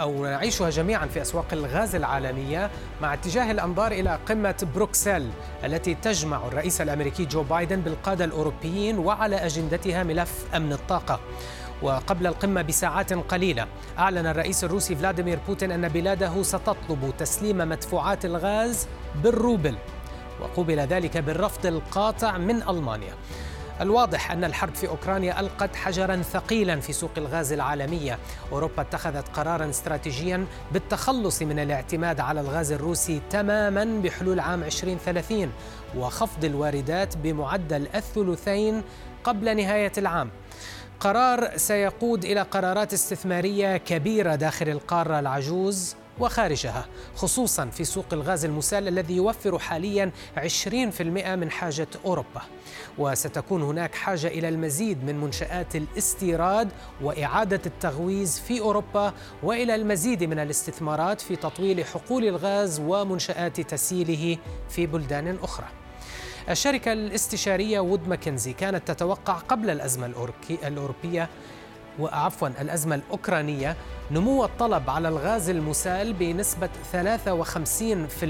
أو 0.00 0.24
نعيشها 0.24 0.70
جميعا 0.70 1.06
في 1.06 1.22
أسواق 1.22 1.46
الغاز 1.52 1.94
العالمية 1.94 2.70
مع 3.02 3.14
اتجاه 3.14 3.50
الأنظار 3.50 3.92
إلى 3.92 4.18
قمة 4.28 4.66
بروكسل 4.74 5.30
التي 5.64 5.94
تجمع 5.94 6.46
الرئيس 6.46 6.80
الأمريكي 6.80 7.24
جو 7.24 7.42
بايدن 7.42 7.80
بالقادة 7.80 8.24
الأوروبيين 8.24 8.98
وعلى 8.98 9.36
أجندتها 9.36 10.02
ملف 10.02 10.44
أمن 10.56 10.72
الطاقة. 10.72 11.20
وقبل 11.82 12.26
القمة 12.26 12.62
بساعات 12.62 13.12
قليلة 13.12 13.66
أعلن 13.98 14.26
الرئيس 14.26 14.64
الروسي 14.64 14.96
فلاديمير 14.96 15.38
بوتين 15.46 15.72
أن 15.72 15.88
بلاده 15.88 16.42
ستطلب 16.42 17.14
تسليم 17.18 17.58
مدفوعات 17.58 18.24
الغاز 18.24 18.86
بالروبل 19.22 19.76
وقوبل 20.40 20.80
ذلك 20.80 21.16
بالرفض 21.16 21.66
القاطع 21.66 22.38
من 22.38 22.62
ألمانيا. 22.62 23.14
الواضح 23.80 24.30
أن 24.30 24.44
الحرب 24.44 24.74
في 24.74 24.88
أوكرانيا 24.88 25.40
ألقت 25.40 25.76
حجرا 25.76 26.22
ثقيلا 26.22 26.80
في 26.80 26.92
سوق 26.92 27.10
الغاز 27.16 27.52
العالمية. 27.52 28.18
أوروبا 28.52 28.82
اتخذت 28.82 29.28
قرارا 29.28 29.70
استراتيجيا 29.70 30.46
بالتخلص 30.72 31.42
من 31.42 31.58
الاعتماد 31.58 32.20
على 32.20 32.40
الغاز 32.40 32.72
الروسي 32.72 33.20
تماما 33.30 33.84
بحلول 33.84 34.40
عام 34.40 34.62
2030 34.62 35.52
وخفض 35.96 36.44
الواردات 36.44 37.16
بمعدل 37.16 37.88
الثلثين 37.94 38.82
قبل 39.24 39.56
نهاية 39.56 39.92
العام. 39.98 40.30
قرار 41.00 41.56
سيقود 41.56 42.24
إلى 42.24 42.42
قرارات 42.42 42.92
استثمارية 42.92 43.76
كبيرة 43.76 44.34
داخل 44.34 44.68
القارة 44.68 45.18
العجوز 45.18 45.96
وخارجها 46.20 46.86
خصوصا 47.16 47.66
في 47.66 47.84
سوق 47.84 48.06
الغاز 48.12 48.44
المسال 48.44 48.88
الذي 48.88 49.16
يوفر 49.16 49.58
حاليا 49.58 50.10
20% 50.36 51.02
من 51.34 51.50
حاجة 51.50 51.88
أوروبا. 52.04 52.42
وستكون 52.98 53.62
هناك 53.62 53.94
حاجة 53.94 54.26
إلى 54.26 54.48
المزيد 54.48 55.04
من 55.04 55.20
منشآت 55.20 55.76
الاستيراد 55.76 56.68
وإعادة 57.02 57.60
التغويز 57.66 58.40
في 58.40 58.60
أوروبا 58.60 59.12
وإلى 59.42 59.74
المزيد 59.74 60.24
من 60.24 60.38
الاستثمارات 60.38 61.20
في 61.20 61.36
تطويل 61.36 61.84
حقول 61.84 62.24
الغاز 62.24 62.80
ومنشآت 62.80 63.60
تسييله 63.60 64.38
في 64.68 64.86
بلدان 64.86 65.38
أخرى. 65.42 65.66
الشركة 66.50 66.92
الاستشارية 66.92 67.80
وود 67.80 68.08
ماكنزي 68.08 68.52
كانت 68.52 68.88
تتوقع 68.90 69.32
قبل 69.32 69.70
الأزمة 69.70 70.28
الأوروبية 70.62 71.28
وعفوا 72.00 72.48
الأزمة 72.48 72.94
الأوكرانية 72.94 73.76
نمو 74.10 74.44
الطلب 74.44 74.90
على 74.90 75.08
الغاز 75.08 75.50
المسال 75.50 76.12
بنسبة 76.12 76.68
53% 76.92 78.24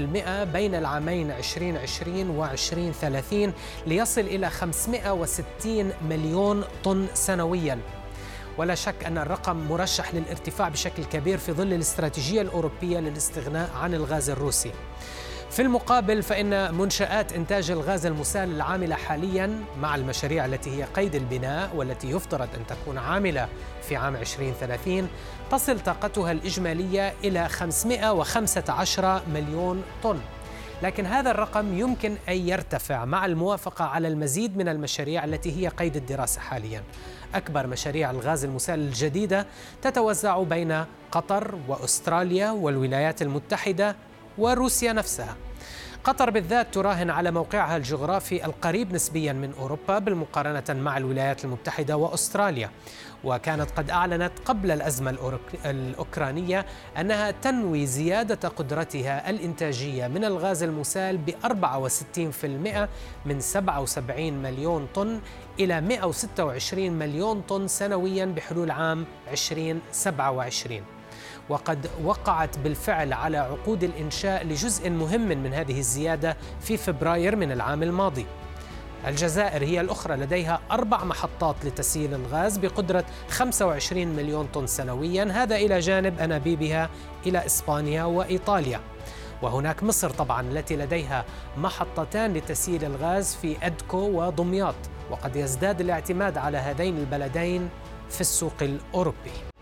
بين 0.53 0.75
العامين 0.75 1.31
2020 1.31 2.29
و 2.29 2.45
2030 2.45 3.53
ليصل 3.87 4.21
إلى 4.21 4.49
560 4.49 5.91
مليون 6.09 6.63
طن 6.83 7.07
سنوياً. 7.13 7.79
ولا 8.57 8.75
شك 8.75 9.03
أن 9.05 9.17
الرقم 9.17 9.55
مرشح 9.55 10.13
للارتفاع 10.13 10.69
بشكل 10.69 11.03
كبير 11.05 11.37
في 11.37 11.51
ظل 11.51 11.73
الاستراتيجية 11.73 12.41
الأوروبية 12.41 12.99
للاستغناء 12.99 13.69
عن 13.81 13.93
الغاز 13.93 14.29
الروسي. 14.29 14.71
في 15.51 15.61
المقابل 15.61 16.23
فإن 16.23 16.73
منشآت 16.73 17.33
إنتاج 17.33 17.71
الغاز 17.71 18.05
المسال 18.05 18.51
العاملة 18.55 18.95
حاليا 18.95 19.63
مع 19.79 19.95
المشاريع 19.95 20.45
التي 20.45 20.69
هي 20.69 20.83
قيد 20.83 21.15
البناء 21.15 21.75
والتي 21.75 22.11
يفترض 22.11 22.49
أن 22.55 22.67
تكون 22.67 22.97
عاملة 22.97 23.47
في 23.81 23.95
عام 23.95 24.15
2030 24.15 25.07
تصل 25.51 25.79
طاقتها 25.79 26.31
الإجمالية 26.31 27.13
إلى 27.23 27.49
515 27.49 29.21
مليون 29.33 29.83
طن. 30.03 30.19
لكن 30.83 31.05
هذا 31.05 31.31
الرقم 31.31 31.77
يمكن 31.79 32.15
أن 32.29 32.47
يرتفع 32.47 33.05
مع 33.05 33.25
الموافقة 33.25 33.85
على 33.85 34.07
المزيد 34.07 34.57
من 34.57 34.67
المشاريع 34.67 35.25
التي 35.25 35.61
هي 35.61 35.67
قيد 35.67 35.95
الدراسة 35.95 36.41
حاليا. 36.41 36.83
أكبر 37.35 37.67
مشاريع 37.67 38.11
الغاز 38.11 38.43
المسال 38.45 38.79
الجديدة 38.79 39.45
تتوزع 39.81 40.43
بين 40.43 40.85
قطر 41.11 41.55
وأستراليا 41.67 42.51
والولايات 42.51 43.21
المتحدة 43.21 43.95
وروسيا 44.37 44.93
نفسها. 44.93 45.35
قطر 46.03 46.29
بالذات 46.29 46.73
تراهن 46.73 47.09
على 47.09 47.31
موقعها 47.31 47.77
الجغرافي 47.77 48.45
القريب 48.45 48.93
نسبيا 48.93 49.33
من 49.33 49.53
أوروبا 49.59 49.99
بالمقارنة 49.99 50.63
مع 50.69 50.97
الولايات 50.97 51.45
المتحدة 51.45 51.97
وأستراليا. 51.97 52.69
وكانت 53.23 53.71
قد 53.71 53.89
أعلنت 53.89 54.31
قبل 54.45 54.71
الأزمة 54.71 55.17
الأوكرانية 55.65 56.65
أنها 56.99 57.31
تنوي 57.31 57.85
زيادة 57.85 58.49
قدرتها 58.49 59.29
الإنتاجية 59.29 60.07
من 60.07 60.25
الغاز 60.25 60.63
المسال 60.63 61.17
ب 61.17 61.29
64% 61.29 62.87
من 63.25 63.39
77 63.39 64.33
مليون 64.33 64.87
طن 64.95 65.19
إلى 65.59 65.81
126 65.81 66.91
مليون 66.91 67.41
طن 67.41 67.67
سنويا 67.67 68.25
بحلول 68.25 68.71
عام 68.71 69.05
2027 69.31 70.81
وقد 71.49 71.89
وقعت 72.03 72.59
بالفعل 72.59 73.13
على 73.13 73.37
عقود 73.37 73.83
الإنشاء 73.83 74.45
لجزء 74.45 74.89
مهم 74.89 75.27
من 75.27 75.53
هذه 75.53 75.79
الزيادة 75.79 76.37
في 76.61 76.77
فبراير 76.77 77.35
من 77.35 77.51
العام 77.51 77.83
الماضي. 77.83 78.25
الجزائر 79.07 79.63
هي 79.63 79.81
الأخرى 79.81 80.15
لديها 80.15 80.59
أربع 80.71 81.03
محطات 81.03 81.55
لتسييل 81.65 82.13
الغاز 82.13 82.57
بقدرة 82.57 83.05
25 83.29 84.07
مليون 84.07 84.47
طن 84.53 84.67
سنويا 84.67 85.23
هذا 85.23 85.55
إلى 85.55 85.79
جانب 85.79 86.19
أنابيبها 86.19 86.89
إلى 87.25 87.45
إسبانيا 87.45 88.03
وإيطاليا. 88.03 88.79
وهناك 89.41 89.83
مصر 89.83 90.09
طبعا 90.09 90.41
التي 90.41 90.75
لديها 90.75 91.25
محطتان 91.57 92.33
لتسييل 92.33 92.85
الغاز 92.85 93.35
في 93.35 93.57
أدكو 93.63 93.97
ودمياط 93.97 94.75
وقد 95.11 95.35
يزداد 95.35 95.81
الاعتماد 95.81 96.37
على 96.37 96.57
هذين 96.57 96.97
البلدين 96.97 97.69
في 98.09 98.21
السوق 98.21 98.53
الأوروبي. 98.61 99.54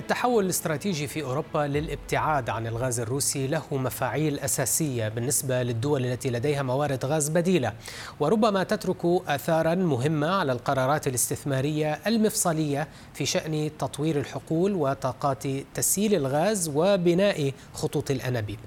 التحول 0.00 0.44
الاستراتيجي 0.44 1.06
في 1.06 1.22
أوروبا 1.22 1.58
للابتعاد 1.58 2.50
عن 2.50 2.66
الغاز 2.66 3.00
الروسي 3.00 3.46
له 3.46 3.62
مفاعيل 3.72 4.38
أساسية 4.38 5.08
بالنسبة 5.08 5.62
للدول 5.62 6.06
التي 6.06 6.30
لديها 6.30 6.62
موارد 6.62 7.04
غاز 7.04 7.28
بديلة 7.28 7.72
وربما 8.20 8.62
تترك 8.62 9.04
آثارا 9.28 9.74
مهمة 9.74 10.28
على 10.28 10.52
القرارات 10.52 11.06
الاستثمارية 11.06 11.98
المفصلية 12.06 12.88
في 13.14 13.26
شأن 13.26 13.70
تطوير 13.78 14.18
الحقول 14.18 14.72
وطاقات 14.74 15.42
تسييل 15.74 16.14
الغاز 16.14 16.70
وبناء 16.74 17.52
خطوط 17.74 18.10
الأنابيب. 18.10 18.58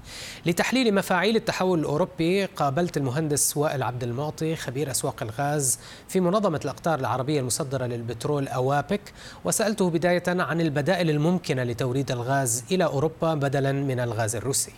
لتحليل 0.46 0.94
مفاعيل 0.94 1.36
التحول 1.36 1.78
الأوروبي 1.78 2.44
قابلت 2.44 2.96
المهندس 2.96 3.56
وائل 3.56 3.82
عبد 3.82 4.02
المعطي 4.02 4.56
خبير 4.56 4.90
أسواق 4.90 5.22
الغاز 5.22 5.78
في 6.08 6.20
منظمة 6.20 6.60
الأقطار 6.64 6.98
العربية 6.98 7.40
المصدرة 7.40 7.86
للبترول 7.86 8.48
أوابك 8.48 9.12
وسألته 9.44 9.90
بداية 9.90 10.22
عن 10.28 10.60
البدائل 10.60 11.10
الممكنة 11.28 11.62
لتوريد 11.62 12.10
الغاز 12.10 12.64
إلى 12.72 12.84
أوروبا 12.84 13.34
بدلا 13.34 13.72
من 13.72 14.00
الغاز 14.00 14.36
الروسي؟ 14.36 14.72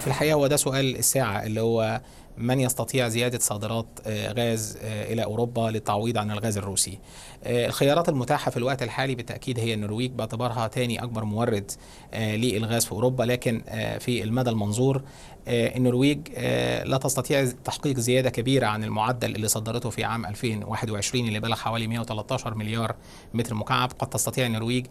في 0.00 0.06
الحقيقة 0.06 0.34
هو 0.34 0.46
ده 0.46 0.56
سؤال 0.56 0.96
الساعة 0.96 1.42
اللي 1.46 1.60
هو 1.60 2.00
من 2.38 2.60
يستطيع 2.60 3.08
زيادة 3.08 3.38
صادرات 3.38 3.86
آه، 4.06 4.32
غاز 4.32 4.78
آه، 4.82 5.12
إلى 5.12 5.24
أوروبا 5.24 5.60
للتعويض 5.60 6.18
عن 6.18 6.30
الغاز 6.30 6.58
الروسي. 6.58 6.98
آه، 7.44 7.66
الخيارات 7.66 8.08
المتاحة 8.08 8.50
في 8.50 8.56
الوقت 8.56 8.82
الحالي 8.82 9.14
بالتأكيد 9.14 9.58
هي 9.58 9.74
النرويج 9.74 10.10
باعتبارها 10.10 10.68
ثاني 10.68 11.02
أكبر 11.02 11.24
مورد 11.24 11.70
للغاز 12.14 12.84
في 12.84 12.92
أوروبا. 12.92 13.24
لكن 13.24 13.62
في 14.00 14.22
المدى 14.22 14.50
المنظور 14.50 15.02
النرويج 15.48 16.28
لا 16.84 16.96
تستطيع 17.02 17.44
تحقيق 17.64 17.98
زيادة 17.98 18.30
كبيرة 18.30 18.66
عن 18.66 18.84
المعدل 18.84 19.36
اللي 19.36 19.48
صدرته 19.48 19.90
في 19.90 20.04
عام 20.04 20.26
2021 20.26 21.28
اللي 21.28 21.40
بلغ 21.40 21.56
حوالي 21.56 21.86
113 21.86 22.54
مليار 22.54 22.94
متر 23.34 23.54
مكعب. 23.54 23.92
قد 23.98 24.08
تستطيع 24.08 24.46
النرويج 24.46 24.86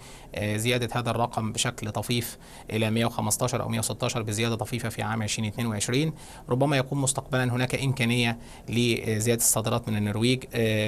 زيادة 0.56 0.90
هذا 0.92 1.10
الرقم 1.10 1.52
بشكل 1.52 1.92
طفيف 1.92 2.38
إلى 2.70 2.92
115 2.92 3.62
أو 3.62 3.70
116 3.70 4.22
بزيادة 4.22 4.56
طفيفة 4.56 4.90
في 4.90 5.02
عام 5.02 5.22
2022 5.22 6.14
ربما 6.50 6.78
يكون 6.78 7.02
مستقبلا 7.02 7.41
هناك 7.50 7.76
إمكانية 7.76 8.38
لزيادة 8.70 9.42
الصادرات 9.42 9.90
من 9.90 9.98
النرويج 9.98 10.44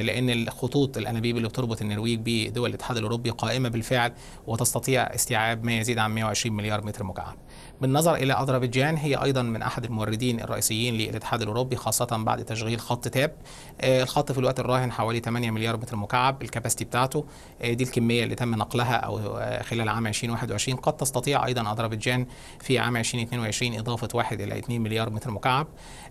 لأن 0.06 0.30
الخطوط 0.30 0.98
الأنابيب 0.98 1.38
اللي 1.38 1.48
بتربط 1.48 1.82
النرويج 1.82 2.20
بدول 2.26 2.70
الاتحاد 2.70 2.98
الأوروبي 2.98 3.30
قائمة 3.30 3.70
بالفعل 3.70 4.14
وتستطيع 4.48 5.02
استيعاب 5.04 5.64
ما 5.64 5.78
يزيد 5.78 5.98
عن 5.98 6.12
120 6.12 6.56
مليار 6.56 6.86
متر 6.86 7.04
مكعب. 7.04 7.36
بالنظر 7.82 8.16
إلى 8.16 8.34
أذربيجان 8.34 8.98
هي 8.98 9.16
أيضا 9.16 9.42
من 9.42 9.62
أحد 9.62 9.84
الموردين 9.86 10.40
الرئيسيين 10.40 10.94
للاتحاد 10.94 11.42
الأوروبي 11.42 11.76
خاصة 11.76 12.06
بعد 12.06 12.46
تشغيل 12.46 12.80
خط 12.80 13.08
تاب 13.08 13.36
الخط 13.84 14.32
في 14.32 14.38
الوقت 14.38 14.60
الراهن 14.60 14.92
حوالي 14.92 15.20
8 15.20 15.52
مليار 15.52 15.78
متر 15.78 15.96
مكعب 15.96 16.42
الكباستي 16.42 16.86
بتاعته 16.86 17.26
دي 17.64 17.84
الكمية 17.84 18.24
اللي 18.24 18.36
تم 18.36 18.56
نقلها 18.56 18.96
أو 18.96 19.40
خلال 19.64 19.90
عام 19.90 20.08
2021 20.08 20.78
قد 20.78 20.98
تستطيع 20.98 21.46
أيضا 21.46 21.74
أذربيجان 21.74 22.26
في 22.60 22.80
عام 22.80 22.98
2022 22.98 23.78
إضافة 23.80 24.08
1 24.14 24.42
إلى 24.42 24.58
2 24.58 24.82
مليار 24.82 25.10
متر 25.10 25.32
مكعب. 25.32 25.68
آه، 25.68 26.03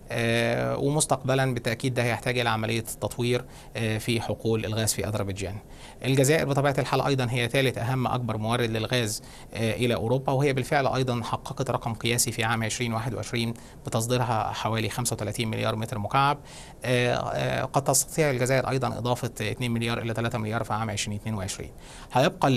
ومستقبلا 0.79 1.53
بالتأكيد 1.53 1.93
ده 1.93 2.03
هيحتاج 2.03 2.39
إلى 2.39 2.49
عملية 2.49 2.81
تطوير 3.01 3.45
آه، 3.77 3.97
في 3.97 4.21
حقول 4.21 4.65
الغاز 4.65 4.93
في 4.93 5.07
أذربيجان. 5.07 5.55
الجزائر 6.05 6.45
بطبيعة 6.45 6.75
الحال 6.79 7.01
أيضا 7.01 7.27
هي 7.29 7.49
ثالث 7.49 7.77
أهم 7.77 8.07
أكبر 8.07 8.37
مورد 8.37 8.69
للغاز 8.69 9.21
آه، 9.53 9.73
إلى 9.73 9.95
أوروبا 9.95 10.31
وهي 10.31 10.53
بالفعل 10.53 10.87
أيضا 10.87 11.23
حققت 11.23 11.71
رقم 11.71 11.93
قياسي 11.93 12.31
في 12.31 12.43
عام 12.43 12.63
2021 12.63 13.53
بتصديرها 13.85 14.51
حوالي 14.53 14.89
35 14.89 15.47
مليار 15.47 15.75
متر 15.75 15.99
مكعب. 15.99 16.37
قد 17.73 17.83
تستطيع 17.83 18.31
الجزائر 18.31 18.69
أيضا 18.69 18.87
إضافة 18.87 19.31
2 19.41 19.71
مليار 19.71 20.01
إلى 20.01 20.13
3 20.13 20.37
مليار 20.39 20.63
في 20.63 20.73
عام 20.73 20.89
2022. 20.89 21.69
هيبقى 22.13 22.49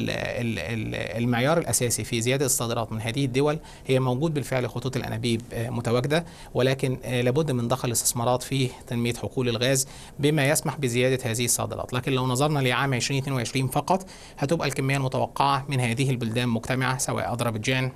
المعيار 1.19 1.58
الأساسي 1.58 2.04
في 2.04 2.20
زيادة 2.20 2.46
الصادرات 2.46 2.93
من 2.93 3.00
هذه 3.00 3.25
الدول 3.25 3.58
هي 3.87 4.00
موجود 4.00 4.34
بالفعل 4.34 4.69
خطوط 4.69 4.96
الأنابيب 4.96 5.43
متواجدة 5.52 6.25
ولكن 6.54 6.98
لابد 7.04 7.50
من 7.50 7.69
ضخ 7.69 7.84
الاستثمارات 7.84 8.43
في 8.43 8.70
تنمية 8.87 9.14
حقول 9.14 9.48
الغاز 9.48 9.88
بما 10.19 10.48
يسمح 10.48 10.76
بزيادة 10.76 11.31
هذه 11.31 11.44
الصادرات 11.44 11.93
لكن 11.93 12.12
لو 12.12 12.26
نظرنا 12.26 12.58
لعام 12.58 12.94
2022 12.94 13.36
فقط 13.44 14.06
هتبقى 14.38 14.69
الكمية 14.69 14.97
المتوقعة 14.97 15.65
من 15.69 15.81
هذه 15.81 16.11
البلدان 16.11 16.49
مجتمعة 16.49 16.99
سواء 16.99 17.35
أذربيجان 17.35 17.93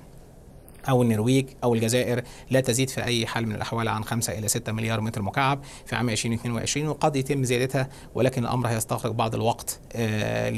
أو 0.89 1.01
النرويج 1.01 1.45
أو 1.63 1.73
الجزائر 1.73 2.23
لا 2.49 2.59
تزيد 2.61 2.89
في 2.89 3.03
أي 3.03 3.25
حال 3.27 3.47
من 3.47 3.55
الأحوال 3.55 3.87
عن 3.87 4.03
5 4.03 4.33
إلى 4.33 4.47
6 4.47 4.71
مليار 4.71 5.01
متر 5.01 5.21
مكعب 5.21 5.63
في 5.85 5.95
عام 5.95 6.09
2022 6.09 6.87
وقد 6.87 7.15
يتم 7.15 7.43
زيادتها 7.43 7.89
ولكن 8.15 8.43
الأمر 8.43 8.67
هيستغرق 8.67 9.11
بعض 9.11 9.35
الوقت 9.35 9.79
آه 9.93 10.49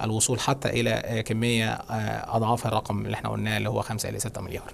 للوصول 0.00 0.40
حتى 0.40 0.68
إلى 0.68 0.90
آه 0.90 1.20
كمية 1.20 1.70
آه 1.70 2.36
أضعاف 2.36 2.66
الرقم 2.66 2.98
اللي 3.06 3.14
إحنا 3.14 3.28
قلناه 3.30 3.56
اللي 3.56 3.68
هو 3.68 3.82
5 3.82 4.08
إلى 4.08 4.18
6 4.18 4.40
مليار. 4.40 4.72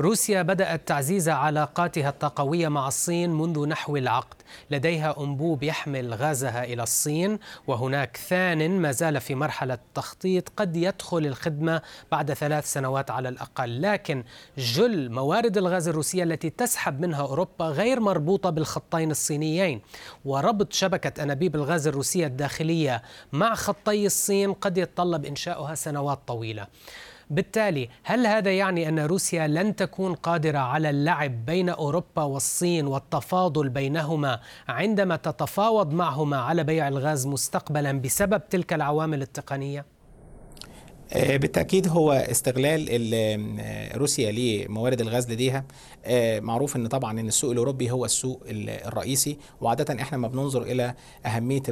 روسيا 0.00 0.42
بدأت 0.42 0.88
تعزيز 0.88 1.28
علاقاتها 1.28 2.08
الطاقوية 2.08 2.68
مع 2.68 2.88
الصين 2.88 3.30
منذ 3.30 3.66
نحو 3.66 3.96
العقد. 3.96 4.36
لديها 4.70 5.14
أنبوب 5.20 5.62
يحمل 5.62 6.14
غازها 6.14 6.64
إلى 6.64 6.82
الصين 6.82 7.38
وهناك 7.66 8.16
ثان 8.16 8.80
ما 8.80 8.92
زال 8.92 9.20
في 9.20 9.34
مرحلة 9.34 9.78
تخطيط 9.94 10.48
قد 10.56 10.76
يدخل 10.76 11.26
الخدمة 11.26 11.82
بعد 12.12 12.32
ثلاث 12.32 12.72
سنوات 12.72 13.10
على 13.10 13.28
الأقل. 13.28 13.82
لكن 13.82 14.24
جل 14.58 15.10
موارد 15.12 15.58
الغاز 15.58 15.88
الروسية 15.88 16.22
التي 16.22 16.50
تسحب 16.50 17.00
منها 17.00 17.20
أوروبا 17.20 17.64
غير 17.64 18.00
مربوطة 18.00 18.50
بالخطين 18.50 19.10
الصينيين. 19.10 19.80
وربط 20.24 20.72
شبكة 20.72 21.22
أنابيب 21.22 21.54
الغاز 21.54 21.86
الروسية 21.86 22.26
الداخلية 22.26 23.02
مع 23.32 23.54
خطي 23.54 24.06
الصين 24.06 24.52
قد 24.52 24.78
يتطلب 24.78 25.24
إنشاؤها 25.24 25.74
سنوات 25.74 26.18
طويلة. 26.26 26.66
بالتالي 27.30 27.88
هل 28.02 28.26
هذا 28.26 28.50
يعني 28.50 28.88
أن 28.88 28.98
روسيا 28.98 29.46
لن 29.46 29.76
تكون 29.76 30.14
قادرة 30.14 30.58
على 30.58 30.90
اللعب 30.90 31.46
بين 31.46 31.68
أوروبا 31.68 32.22
والصين 32.22 32.86
والتفاضل 32.86 33.68
بينهما 33.68 34.40
عندما 34.68 35.16
تتفاوض 35.16 35.92
معهما 35.92 36.36
على 36.36 36.64
بيع 36.64 36.88
الغاز 36.88 37.26
مستقبلا 37.26 37.92
بسبب 37.92 38.48
تلك 38.48 38.72
العوامل 38.72 39.22
التقنية؟ 39.22 39.97
آه، 41.12 41.36
بالتأكيد 41.36 41.88
هو 41.88 42.12
استغلال 42.12 42.88
آه، 43.60 43.96
روسيا 43.96 44.32
لموارد 44.32 45.00
الغاز 45.00 45.30
لديها 45.30 45.64
آه، 46.04 46.40
معروف 46.40 46.76
إن 46.76 46.86
طبعا 46.86 47.20
إن 47.20 47.28
السوق 47.28 47.50
الأوروبي 47.50 47.90
هو 47.90 48.04
السوق 48.04 48.42
الرئيسي 48.48 49.38
وعادة 49.60 50.02
إحنا 50.02 50.18
ما 50.18 50.28
بننظر 50.28 50.62
إلى 50.62 50.94
أهمية 51.26 51.62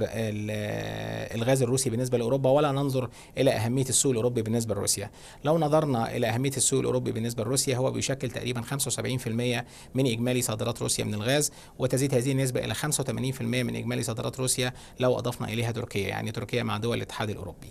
الغاز 1.35 1.63
الروسي 1.63 1.91
بالنسبة 1.91 2.19
لأوروبا 2.19 2.51
ولا 2.51 2.73
ننظر 2.73 3.11
إلى 3.39 3.51
أهمية 3.51 3.85
السوق 3.89 4.11
الأوروبي 4.11 4.43
بالنسبة 4.43 4.75
لروسيا. 4.75 5.11
لو 5.45 5.59
نظرنا 5.59 6.17
إلى 6.17 6.27
أهمية 6.27 6.51
السوق 6.57 6.81
الأوروبي 6.81 7.13
بالنسبة 7.13 7.45
لروسيا 7.45 7.77
هو 7.77 7.91
بيشكل 7.91 8.31
تقريبا 8.31 8.63
75% 8.63 9.65
من 9.95 10.07
إجمالي 10.07 10.43
صادرات 10.43 10.83
روسيا 10.83 11.05
من 11.05 11.15
الغاز 11.15 11.53
وتزيد 11.79 12.15
هذه 12.15 12.33
النسبة 12.33 12.65
إلى 12.65 12.75
85% 12.75 13.41
من 13.43 13.77
إجمالي 13.77 14.03
صادرات 14.03 14.41
روسيا 14.41 14.73
لو 15.01 15.19
أضفنا 15.19 15.49
إليها 15.49 15.73
تركيا 15.73 16.09
يعني 16.09 16.33
تركيا 16.33 16.63
مع 16.63 16.77
دول 16.77 16.97
الاتحاد 16.97 17.31
الأوروبي. 17.31 17.69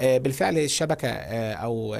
بالفعل 0.00 0.58
الشبكة 0.58 1.05
آه، 1.08 1.52
أو 1.54 1.94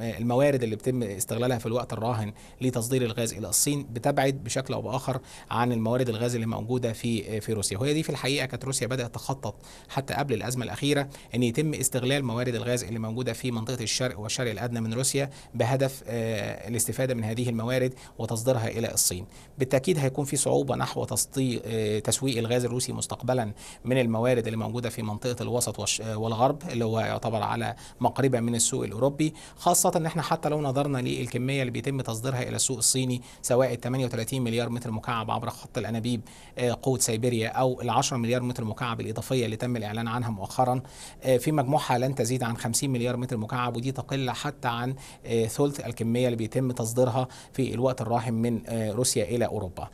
الموارد 0.00 0.62
اللي 0.62 0.76
بيتم 0.76 1.02
استغلالها 1.02 1.58
في 1.58 1.66
الوقت 1.66 1.92
الراهن 1.92 2.32
لتصدير 2.60 3.02
الغاز 3.02 3.32
إلى 3.32 3.48
الصين 3.48 3.86
بتبعد 3.92 4.44
بشكل 4.44 4.74
أو 4.74 4.82
بآخر 4.82 5.20
عن 5.50 5.72
الموارد 5.72 6.08
الغاز 6.08 6.34
اللي 6.34 6.46
موجودة 6.46 6.92
في 6.92 7.40
في 7.40 7.52
روسيا. 7.52 7.78
وهي 7.78 7.94
دي 7.94 8.02
في 8.02 8.10
الحقيقة 8.10 8.46
كانت 8.46 8.64
روسيا 8.64 8.86
بدأت 8.86 9.14
تخطط 9.14 9.54
حتى 9.88 10.14
قبل 10.14 10.34
الأزمة 10.34 10.64
الأخيرة 10.64 11.08
إن 11.34 11.42
يتم 11.42 11.74
استغلال 11.74 12.24
موارد 12.24 12.54
الغاز 12.54 12.84
اللي 12.84 12.98
موجودة 12.98 13.32
في 13.32 13.50
منطقة 13.50 13.82
الشرق 13.82 14.20
والشرق 14.20 14.50
الأدنى 14.50 14.80
من 14.80 14.94
روسيا 14.94 15.30
بهدف 15.54 16.02
آه، 16.06 16.68
الاستفادة 16.68 17.14
من 17.14 17.24
هذه 17.24 17.48
الموارد 17.48 17.94
وتصديرها 18.18 18.68
إلى 18.68 18.92
الصين. 18.94 19.26
بالتأكيد 19.58 19.98
هيكون 19.98 20.24
في 20.24 20.36
صعوبة 20.36 20.76
نحو 20.76 21.06
آه، 21.38 21.98
تسويق 21.98 22.38
الغاز 22.38 22.64
الروسي 22.64 22.92
مستقبلا 22.92 23.52
من 23.84 23.98
الموارد 23.98 24.46
اللي 24.46 24.56
موجودة 24.56 24.90
في 24.90 25.02
منطقة 25.02 25.42
الوسط 25.42 26.00
والغرب 26.16 26.62
اللي 26.70 26.84
هو 26.84 27.00
يعتبر 27.00 27.42
على 27.42 27.74
مقربة 28.00 28.40
من 28.44 28.54
السوق 28.54 28.84
الأوروبي 28.84 29.34
خاصة 29.56 29.92
إن 29.96 30.06
إحنا 30.06 30.22
حتى 30.22 30.48
لو 30.48 30.60
نظرنا 30.60 30.98
للكمية 30.98 31.60
اللي 31.60 31.70
بيتم 31.70 32.00
تصديرها 32.00 32.42
إلى 32.42 32.56
السوق 32.56 32.76
الصيني 32.76 33.22
سواء 33.42 33.74
ال 33.74 33.80
38 33.80 34.40
مليار 34.40 34.68
متر 34.68 34.90
مكعب 34.90 35.30
عبر 35.30 35.50
خط 35.50 35.78
الأنابيب 35.78 36.20
آه، 36.58 36.78
قوه 36.82 36.98
سيبيريا 36.98 37.48
أو 37.48 37.80
ال 37.82 37.90
10 37.90 38.16
مليار 38.16 38.42
متر 38.42 38.64
مكعب 38.64 39.00
الإضافية 39.00 39.44
اللي 39.44 39.56
تم 39.56 39.76
الإعلان 39.76 40.08
عنها 40.08 40.30
مؤخرا 40.30 40.80
آه، 41.22 41.36
في 41.36 41.52
مجموعها 41.52 41.98
لن 41.98 42.14
تزيد 42.14 42.42
عن 42.42 42.56
50 42.56 42.90
مليار 42.90 43.16
متر 43.16 43.36
مكعب 43.36 43.76
ودي 43.76 43.92
تقل 43.92 44.30
حتى 44.30 44.68
عن 44.68 44.94
آه، 45.26 45.46
ثلث 45.46 45.80
الكمية 45.80 46.26
اللي 46.26 46.36
بيتم 46.36 46.72
تصديرها 46.72 47.28
في 47.52 47.74
الوقت 47.74 48.00
الراهن 48.00 48.34
من 48.34 48.60
روسيا 48.90 49.24
إلى 49.24 49.46
أوروبا. 49.46 49.88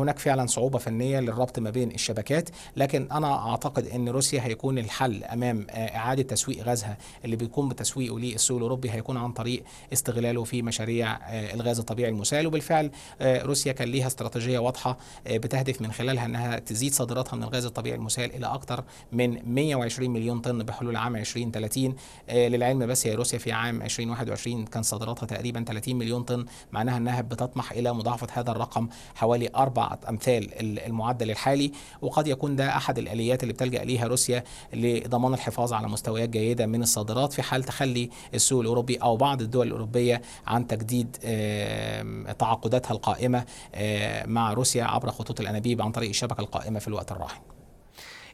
هناك 0.00 0.18
فعلا 0.18 0.46
صعوبة 0.46 0.78
فنية 0.78 1.20
للربط 1.20 1.58
ما 1.58 1.70
بين 1.70 1.90
الشبكات 1.90 2.48
لكن 2.76 3.08
أنا 3.12 3.48
أعتقد 3.50 3.86
إن 3.86 4.08
روسيا 4.08 4.42
هيكون 4.42 4.78
الحل 4.78 5.24
أمام 5.24 5.66
إعادة 5.70 6.22
تسويق 6.22 6.62
غازها 6.64 6.98
اللي 7.24 7.36
بيكون 7.36 7.68
تسويقه 7.72 8.18
للسوق 8.18 8.56
الأوروبي 8.56 8.90
هيكون 8.90 9.16
عن 9.16 9.32
طريق 9.32 9.64
استغلاله 9.92 10.44
في 10.44 10.62
مشاريع 10.62 11.12
آه، 11.12 11.54
الغاز 11.54 11.78
الطبيعي 11.78 12.10
المسال 12.10 12.46
وبالفعل 12.46 12.90
آه، 13.20 13.42
روسيا 13.42 13.72
كان 13.72 13.88
ليها 13.88 14.06
استراتيجية 14.06 14.58
واضحة 14.58 14.98
آه، 15.26 15.36
بتهدف 15.36 15.82
من 15.82 15.92
خلالها 15.92 16.24
إنها 16.24 16.58
تزيد 16.58 16.92
صادراتها 16.92 17.36
من 17.36 17.42
الغاز 17.42 17.64
الطبيعي 17.64 17.96
المسال 17.96 18.34
إلى 18.34 18.46
أكثر 18.46 18.84
من 19.12 19.54
120 19.54 20.10
مليون 20.10 20.40
طن 20.40 20.58
بحلول 20.62 20.96
عام 20.96 21.16
2030 21.16 21.94
للعلم 22.30 22.86
بس 22.86 23.06
يا 23.06 23.14
روسيا 23.14 23.38
في 23.38 23.52
عام 23.52 23.82
2021 23.82 24.64
كان 24.64 24.82
صادراتها 24.82 25.26
تقريبا 25.26 25.64
30 25.64 25.96
مليون 25.96 26.22
طن 26.22 26.44
معناها 26.72 26.96
إنها 26.96 27.20
بتطمح 27.20 27.72
إلى 27.72 27.94
مضاعفة 27.94 28.26
هذا 28.32 28.50
الرقم 28.50 28.88
حوالي 29.14 29.50
أربع 29.56 29.96
أمثال 30.08 30.78
المعدل 30.86 31.30
الحالي. 31.30 31.72
وقد 32.02 32.26
يكون 32.26 32.56
ده 32.56 32.76
أحد 32.76 32.98
الآليات 32.98 33.42
اللي 33.42 33.52
بتلجأ 33.52 33.84
ليها 33.84 34.06
روسيا 34.06 34.44
لضمان 34.72 35.34
الحفاظ 35.34 35.72
على 35.72 35.88
مستويات 35.88 36.28
جيدة 36.28 36.66
من 36.66 36.82
الصادرات 36.82 37.32
في 37.32 37.42
حال 37.42 37.59
تخلي 37.62 38.10
السوق 38.34 38.60
الأوروبي 38.60 38.96
أو 38.96 39.16
بعض 39.16 39.42
الدول 39.42 39.66
الأوروبية 39.66 40.22
عن 40.46 40.66
تجديد 40.66 41.16
تعاقداتها 42.38 42.92
القائمة 42.92 43.44
مع 44.26 44.52
روسيا 44.52 44.84
عبر 44.84 45.10
خطوط 45.10 45.40
الأنابيب 45.40 45.82
عن 45.82 45.92
طريق 45.92 46.08
الشبكة 46.08 46.40
القائمة 46.40 46.78
في 46.78 46.88
الوقت 46.88 47.12
الراهن. 47.12 47.40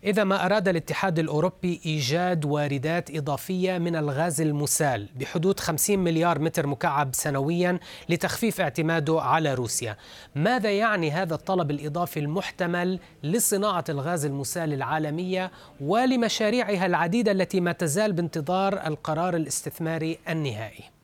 إذا 0.04 0.24
ما 0.24 0.46
أراد 0.46 0.68
الاتحاد 0.68 1.18
الأوروبي 1.18 1.80
إيجاد 1.86 2.44
واردات 2.44 3.16
إضافية 3.16 3.78
من 3.78 3.96
الغاز 3.96 4.40
المسال 4.40 5.08
بحدود 5.16 5.60
50 5.60 5.98
مليار 5.98 6.38
متر 6.38 6.66
مكعب 6.66 7.14
سنويا 7.14 7.78
لتخفيف 8.08 8.60
اعتماده 8.60 9.20
على 9.20 9.54
روسيا. 9.54 9.96
ماذا 10.34 10.70
يعني 10.70 11.10
هذا 11.10 11.34
الطلب 11.34 11.70
الإضافي 11.70 12.20
المحتمل 12.20 13.00
لصناعة 13.22 13.84
الغاز 13.88 14.24
المسال 14.24 14.72
العالمية 14.72 15.50
ولمشاريعها 15.80 16.86
العديدة 16.86 17.32
التي 17.32 17.60
ما 17.60 17.72
تزال 17.72 18.12
بانتظار 18.12 18.86
القرار 18.86 19.36
الاستثماري 19.36 20.18
النهائي؟ 20.28 20.96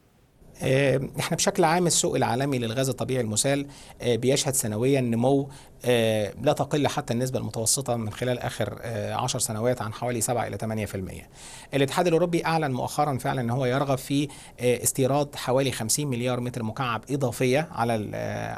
آه، 0.62 1.00
إحنا 1.18 1.37
بشكل 1.37 1.64
عام 1.64 1.87
السوق 1.87 2.16
العالمي 2.16 2.58
للغاز 2.58 2.88
الطبيعي 2.88 3.20
المسال 3.20 3.66
آه، 4.00 4.16
بيشهد 4.16 4.54
سنويا 4.54 5.00
نمو 5.00 5.49
لا 6.42 6.52
تقل 6.56 6.88
حتى 6.88 7.12
النسبة 7.12 7.38
المتوسطة 7.38 7.96
من 7.96 8.12
خلال 8.12 8.38
آخر 8.38 8.78
10 9.12 9.38
سنوات 9.38 9.82
عن 9.82 9.92
حوالي 9.92 10.20
7 10.20 10.46
إلى 10.46 10.86
8% 10.86 11.74
الاتحاد 11.74 12.06
الأوروبي 12.06 12.44
أعلن 12.46 12.72
مؤخرا 12.72 13.18
فعلا 13.18 13.40
أن 13.40 13.50
هو 13.50 13.64
يرغب 13.66 13.98
في 13.98 14.28
استيراد 14.60 15.36
حوالي 15.36 15.72
50 15.72 16.06
مليار 16.06 16.40
متر 16.40 16.62
مكعب 16.62 17.04
إضافية 17.10 17.68
على 17.72 17.92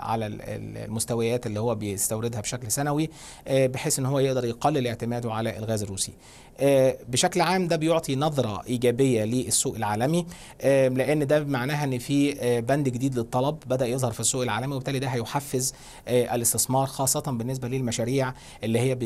على 0.02 0.26
المستويات 0.26 1.46
اللي 1.46 1.60
هو 1.60 1.74
بيستوردها 1.74 2.40
بشكل 2.40 2.70
سنوي 2.70 3.10
بحيث 3.50 3.98
إن 3.98 4.06
هو 4.06 4.18
يقدر 4.18 4.44
يقلل 4.44 4.86
اعتماده 4.86 5.32
على 5.32 5.58
الغاز 5.58 5.82
الروسي. 5.82 6.12
آه، 6.60 6.96
بشكل 7.08 7.40
عام 7.40 7.68
ده 7.68 7.76
بيعطي 7.76 8.16
نظرة 8.16 8.62
إيجابية 8.66 9.24
للسوق 9.24 9.76
العالمي 9.76 10.26
آه، 10.60 10.88
لأن 10.88 11.26
ده 11.26 11.44
معناها 11.44 11.84
أن 11.84 11.98
في 11.98 12.40
آه، 12.40 12.60
بند 12.60 12.88
جديد 12.88 13.18
للطلب 13.18 13.58
بدأ 13.66 13.86
يظهر 13.86 14.12
في 14.12 14.20
السوق 14.20 14.42
العالمي 14.42 14.74
وبالتالي 14.74 14.98
ده 14.98 15.06
هيحفز 15.08 15.74
الاستثمار 16.08 16.86
خاصة 16.86 17.13
بالنسبة 17.16 17.68
للمشاريع 17.68 18.35
اللي 18.64 18.78
هي 18.80 18.97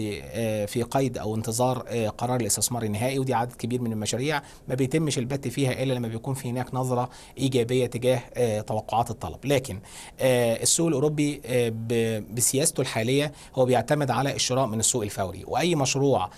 في 0.66 0.82
قيد 0.82 1.18
أو 1.18 1.34
انتظار 1.34 1.78
قرار 2.18 2.40
الاستثمار 2.40 2.82
النهائي 2.82 3.18
ودي 3.18 3.34
عدد 3.34 3.52
كبير 3.52 3.82
من 3.82 3.92
المشاريع 3.92 4.42
ما 4.68 4.74
بيتمش 4.74 5.18
البت 5.18 5.48
فيها 5.48 5.82
إلا 5.82 5.92
لما 5.92 6.08
بيكون 6.08 6.34
في 6.34 6.48
هناك 6.50 6.74
نظرة 6.74 7.10
إيجابية 7.38 7.86
تجاه 7.86 8.60
توقعات 8.60 9.10
الطلب. 9.10 9.38
لكن 9.44 9.80
السوق 10.20 10.88
الأوروبي 10.88 11.40
بسياسته 12.34 12.80
الحالية 12.80 13.32
هو 13.54 13.64
بيعتمد 13.64 14.10
على 14.10 14.34
الشراء 14.34 14.66
من 14.66 14.80
السوق 14.80 15.02
الفوري. 15.02 15.44
وأي 15.46 15.74
مشروع 15.74 16.30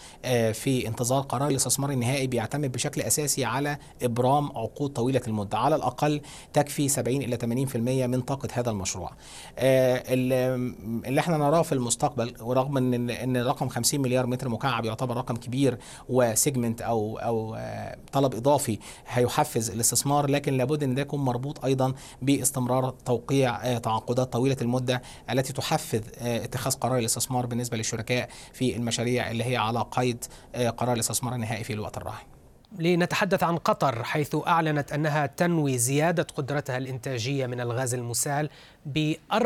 في 0.53 0.89
انتظار 0.89 1.21
قرار 1.23 1.49
الاستثمار 1.49 1.91
النهائي 1.91 2.27
بيعتمد 2.27 2.73
بشكل 2.73 3.01
أساسي 3.01 3.45
على 3.45 3.79
إبرام 4.03 4.47
عقود 4.47 4.91
طويلة 4.93 5.23
المدة. 5.29 5.59
على 5.59 5.77
الأقل 5.77 6.21
تكفي 6.53 6.89
70 6.89 7.23
إلى 7.23 7.37
80% 7.37 8.07
من 8.07 8.21
طاقة 8.21 8.49
هذا 8.53 8.71
المشروع. 8.71 9.13
آه، 9.59 10.03
اللي 10.15 11.21
إحنا 11.21 11.37
نراه 11.37 11.60
في 11.63 11.73
المستقبل 11.73 12.35
ورغم 12.41 12.77
إن 12.77 13.11
إن 13.11 13.37
رقم 13.37 13.69
50 13.69 14.01
مليار 14.01 14.27
متر 14.27 14.49
مكعب 14.49 14.85
يعتبر 14.85 15.17
رقم 15.17 15.37
كبير 15.37 15.79
وسيجمنت 16.09 16.83
أو 16.83 17.19
أو 17.19 17.55
آه، 17.59 17.97
طلب 18.13 18.35
إضافي 18.35 18.79
هيحفز 19.09 19.71
الاستثمار 19.71 20.31
لكن 20.31 20.57
لابد 20.57 20.83
إن 20.83 20.95
ده 20.95 21.03
يكون 21.03 21.21
مربوط 21.21 21.65
أيضا 21.65 21.95
باستمرار 22.23 22.91
توقيع 22.91 23.65
آه، 23.65 23.79
تعاقدات 23.79 24.33
طويلة 24.33 24.57
المدة 24.63 25.03
التي 25.31 25.53
تحفز 25.53 26.01
اتخاذ 26.21 26.73
قرار 26.75 26.99
الاستثمار 26.99 27.47
بالنسبة 27.47 27.77
للشركاء 27.77 28.29
في 28.53 28.77
المشاريع 28.77 29.31
اللي 29.31 29.45
هي 29.45 29.57
على 29.57 29.85
قيد 29.91 30.25
قرار 30.55 30.93
الاستثمار 30.93 31.35
النهائي 31.35 31.65
في 31.65 31.73
الوقت 31.73 31.97
الراهن. 31.97 32.40
لنتحدث 32.79 33.43
عن 33.43 33.57
قطر 33.57 34.05
حيث 34.05 34.37
أعلنت 34.47 34.93
أنها 34.93 35.27
تنوي 35.27 35.79
زيادة 35.79 36.27
قدرتها 36.37 36.77
الإنتاجية 36.77 37.47
من 37.47 37.61
الغاز 37.61 37.95
المسال 37.95 38.49
ب 38.87 39.15
64% 39.33 39.37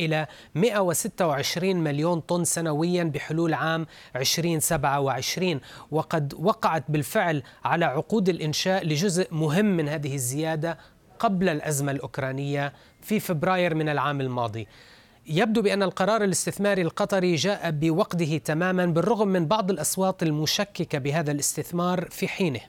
إلى 0.00 0.26
126 0.54 1.76
مليون 1.76 2.20
طن 2.20 2.44
سنويا 2.44 3.04
بحلول 3.04 3.54
عام 3.54 3.86
2027 4.16 5.60
وقد 5.90 6.34
وقعت 6.34 6.84
بالفعل 6.88 7.42
على 7.64 7.84
عقود 7.84 8.28
الإنشاء 8.28 8.86
لجزء 8.86 9.34
مهم 9.34 9.76
من 9.76 9.88
هذه 9.88 10.14
الزيادة 10.14 10.78
قبل 11.18 11.48
الأزمة 11.48 11.92
الأوكرانية 11.92 12.72
في 13.02 13.20
فبراير 13.20 13.74
من 13.74 13.88
العام 13.88 14.20
الماضي. 14.20 14.68
يبدو 15.26 15.62
بأن 15.62 15.82
القرار 15.82 16.24
الاستثماري 16.24 16.82
القطري 16.82 17.34
جاء 17.34 17.70
بوقته 17.70 18.40
تماما 18.44 18.86
بالرغم 18.86 19.28
من 19.28 19.46
بعض 19.46 19.70
الأصوات 19.70 20.22
المشككة 20.22 20.98
بهذا 20.98 21.32
الاستثمار 21.32 22.08
في 22.10 22.28
حينه. 22.28 22.60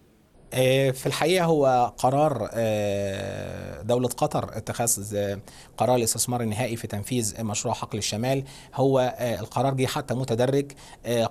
في 0.51 1.05
الحقيقة 1.05 1.45
هو 1.45 1.93
قرار 1.97 2.49
آه، 2.53 3.81
دولة 3.81 4.07
قطر 4.07 4.57
اتخاذ 4.57 5.15
آه، 5.15 5.39
قرار 5.77 5.95
الاستثمار 5.95 6.41
النهائي 6.41 6.75
في 6.75 6.87
تنفيذ 6.87 7.43
مشروع 7.43 7.73
حقل 7.73 7.97
الشمال. 7.97 8.43
هو 8.75 9.15
القرار 9.19 9.73
جه 9.73 9.85
حتى 9.85 10.13
متدرج 10.13 10.71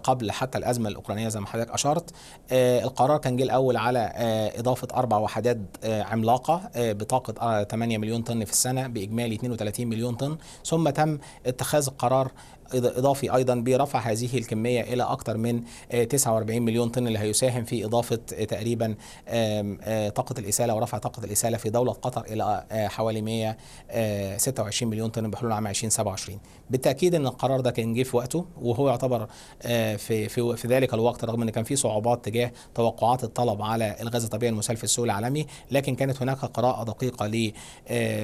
قبل 0.03 0.33
حتى 0.33 0.59
الأزمة 0.59 0.89
الأوكرانية 0.89 1.29
زي 1.29 1.41
ما 1.41 1.47
حضرتك 1.47 1.71
أشرت. 1.71 2.11
القرار 2.53 3.19
كان 3.19 3.37
جه 3.37 3.43
الأول 3.43 3.77
على 3.77 4.12
إضافة 4.59 4.89
أربع 4.95 5.17
وحدات 5.17 5.59
عملاقة 5.85 6.71
بطاقة 6.77 7.65
8 7.65 7.99
مليون 7.99 8.23
طن 8.23 8.45
في 8.45 8.53
السنة 8.53 8.87
بإجمالي 8.87 9.35
32 9.35 9.87
مليون 9.87 10.15
طن. 10.15 10.39
ثم 10.65 10.91
تم 10.91 11.19
اتخاذ 11.47 11.87
القرار 11.87 12.33
إضافي 12.75 13.35
أيضا 13.35 13.55
برفع 13.55 13.99
هذه 13.99 14.39
الكمية 14.39 14.81
إلى 14.81 15.03
أكثر 15.03 15.37
من 15.37 15.62
49 16.09 16.57
آه، 16.57 16.65
مليون 16.65 16.89
طن 16.89 17.07
اللي 17.07 17.19
هيساهم 17.19 17.65
في 17.65 17.85
إضافة 17.85 18.21
آه، 18.35 18.45
تقريبا 18.45 18.95
آه، 19.29 20.09
طاقة 20.09 20.35
الإسالة 20.39 20.75
ورفع 20.75 20.99
طاقة 20.99 21.25
الإسالة 21.25 21.57
في 21.57 21.71
دولة 21.71 21.93
قطر 21.93 22.25
إلى 22.29 22.65
حوالي 22.91 23.23
126 23.23 24.91
مليون 24.91 25.11
طن 25.11 25.31
بحلول 25.31 25.53
عام 25.53 25.67
2027 25.67 26.39
بالتأكيد 26.71 27.15
أن 27.15 27.27
القرار 27.27 27.61
ده 27.61 27.71
كان 27.71 27.95
جه 27.95 28.03
في 28.03 28.17
وقته 28.17 28.47
وهو 28.62 28.89
يعتبر 28.89 29.27
في 29.62 30.29
في 30.29 30.57
في 30.57 30.69
ذلك 30.69 30.95
الوقت 30.95 31.25
رغم 31.25 31.43
أن 31.43 31.50
كان 31.50 31.65
في 31.65 31.77
صعوبات 31.77 32.25
تجاه 32.25 32.53
توقعات 32.75 33.25
الطلب 33.25 33.62
على 33.62 33.97
الغاز 34.00 34.25
الطبيعي 34.25 34.53
المسال 34.53 34.77
في 34.77 34.85
السوق 34.85 35.05
العالمي 35.05 35.47
لكن 35.71 35.95
كانت 35.95 36.23
هناك 36.23 36.39
قراءة 36.39 36.85
دقيقة 36.85 37.27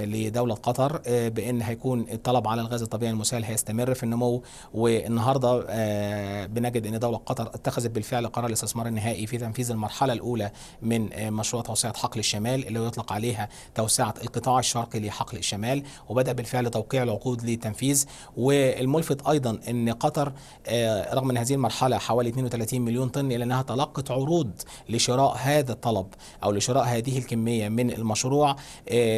لدولة 0.07 0.55
قطر 0.55 1.00
بأن 1.29 1.62
هيكون 1.62 2.07
الطلب 2.12 2.49
على 2.49 2.61
الغاز 2.61 2.83
الطبيعي 2.83 3.12
المسال 3.12 3.45
هيستمر 3.45 3.95
في 3.95 4.03
النمو 4.03 4.36
والنهارده 4.75 5.64
آه، 5.69 6.47
بنجد 6.47 6.87
إن 6.87 6.99
دولة 6.99 7.16
قطر 7.16 7.47
اتخذت 7.47 7.90
بالفعل 7.90 8.26
قرار 8.26 8.47
الاستثمار 8.47 8.87
النهائي 8.87 9.26
في 9.26 9.38
تنفيذ 9.38 9.71
المرحلة 9.71 10.12
الأولى 10.12 10.50
من 10.83 11.12
آه، 11.12 11.31
مشروع 11.31 11.62
توسعة 11.62 11.97
حقل 11.97 12.21
الشمال 12.21 12.66
اللي 12.66 12.87
يطلق 12.87 13.12
عليها 13.12 13.49
توسعة 13.75 14.14
القطاع 14.23 14.59
الشرقي 14.59 15.00
لحقل 15.00 15.38
الشمال 15.38 15.83
وبدأ 16.09 16.33
بالفعل 16.33 16.71
توقيع 16.71 17.02
العقود 17.02 17.45
للتنفيذ. 17.45 18.05
والملفت 18.37 19.28
أيضا 19.28 19.59
إن 19.69 19.93
قطر 19.93 20.33
آه، 20.66 21.14
رغم 21.14 21.31
إن 21.31 21.37
هذه 21.37 21.55
المرحلة 21.55 21.99
حوالي 21.99 22.28
32 22.28 22.81
مليون 22.81 23.09
طن 23.09 23.33
الا 23.33 23.45
أنها 23.45 23.62
تلقت 23.62 24.11
عروض 24.11 24.50
لشراء 24.88 25.37
هذا 25.40 25.73
الطلب 25.73 26.07
أو 26.45 26.50
لشراء 26.50 26.85
هذه 26.85 27.19
الكمية 27.19 27.69
من 27.69 27.90
المشروع 27.90 28.57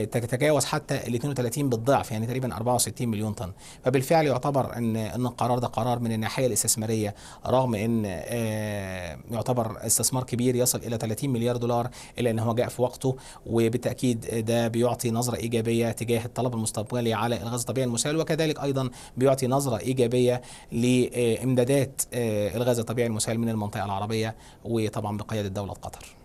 تتجاوز 0.02 0.64
حتى 0.64 1.06
ال 1.06 1.14
32 1.14 1.68
بالضعف 1.68 2.10
يعني 2.12 2.26
تقريبا 2.26 2.56
64 2.56 3.08
مليون 3.08 3.32
طن. 3.32 3.52
فبالفعل 3.84 4.26
يعتبر 4.26 4.76
إن 4.76 4.96
أن 5.14 5.26
القرار 5.26 5.58
ده 5.58 5.66
قرار 5.66 5.98
من 5.98 6.12
الناحية 6.12 6.46
الاستثمارية 6.46 7.14
رغم 7.46 7.74
أن 7.74 8.02
آه، 8.06 9.18
يعتبر 9.30 9.86
استثمار 9.86 10.24
كبير 10.24 10.56
يصل 10.56 10.78
إلى 10.78 10.96
30 10.96 11.30
مليار 11.30 11.56
دولار 11.56 11.88
إلا 12.18 12.30
ان 12.30 12.38
هو 12.38 12.54
جاء 12.54 12.68
في 12.68 12.82
وقته 12.82 13.16
وبالتأكيد 13.46 14.44
ده 14.46 14.68
بيعطي 14.68 15.10
نظرة 15.10 15.36
إيجابية 15.36 15.90
تجاه 15.90 16.24
الطلب 16.24 16.54
المستقبلي 16.54 17.14
على 17.14 17.42
الغاز 17.42 17.60
الطبيعي 17.60 17.86
المسال 17.86 18.16
وكذلك 18.16 18.62
أيضا 18.62 18.90
بيعطي 19.16 19.46
نظرة 19.46 19.78
إيجابية 19.78 20.42
لإمدادات 20.72 22.02
آه، 22.14 22.56
الغاز 22.56 22.78
الطبيعي 22.78 23.08
المسال 23.08 23.38
من 23.38 23.48
المنطقة 23.48 23.84
العربية 23.84 24.36
وطبعا 24.64 25.16
بقيادة 25.16 25.48
دولة 25.48 25.72
قطر. 25.72 26.17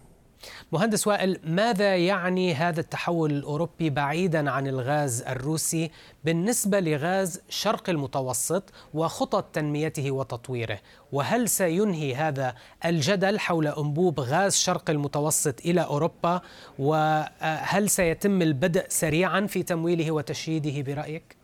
مهندس 0.74 1.08
وائل 1.08 1.40
ماذا 1.44 1.96
يعني 1.96 2.54
هذا 2.54 2.80
التحول 2.80 3.32
الأوروبي 3.32 3.90
بعيدا 3.90 4.52
عن 4.52 4.68
الغاز 4.68 5.22
الروسي 5.22 5.92
بالنسبة 6.24 6.80
لغاز 6.80 7.42
شرق 7.50 7.90
المتوسط 7.90 8.64
وخطط 8.94 9.44
تنميته 9.44 10.12
وتطويره؟ 10.12 10.80
وهل 11.12 11.50
سينهي 11.50 12.16
هذا 12.16 12.56
الجدل 12.86 13.40
حول 13.40 13.68
أنبوب 13.68 14.20
غاز 14.20 14.56
شرق 14.56 14.90
المتوسط 14.90 15.60
إلى 15.66 15.82
أوروبا؟ 15.82 16.42
وهل 16.80 17.90
سيتم 17.90 18.42
البدء 18.42 18.86
سريعا 18.90 19.48
في 19.48 19.64
تمويله 19.64 20.12
وتشييده 20.12 20.82
برأيك؟ 20.82 21.36
آه، 21.38 21.43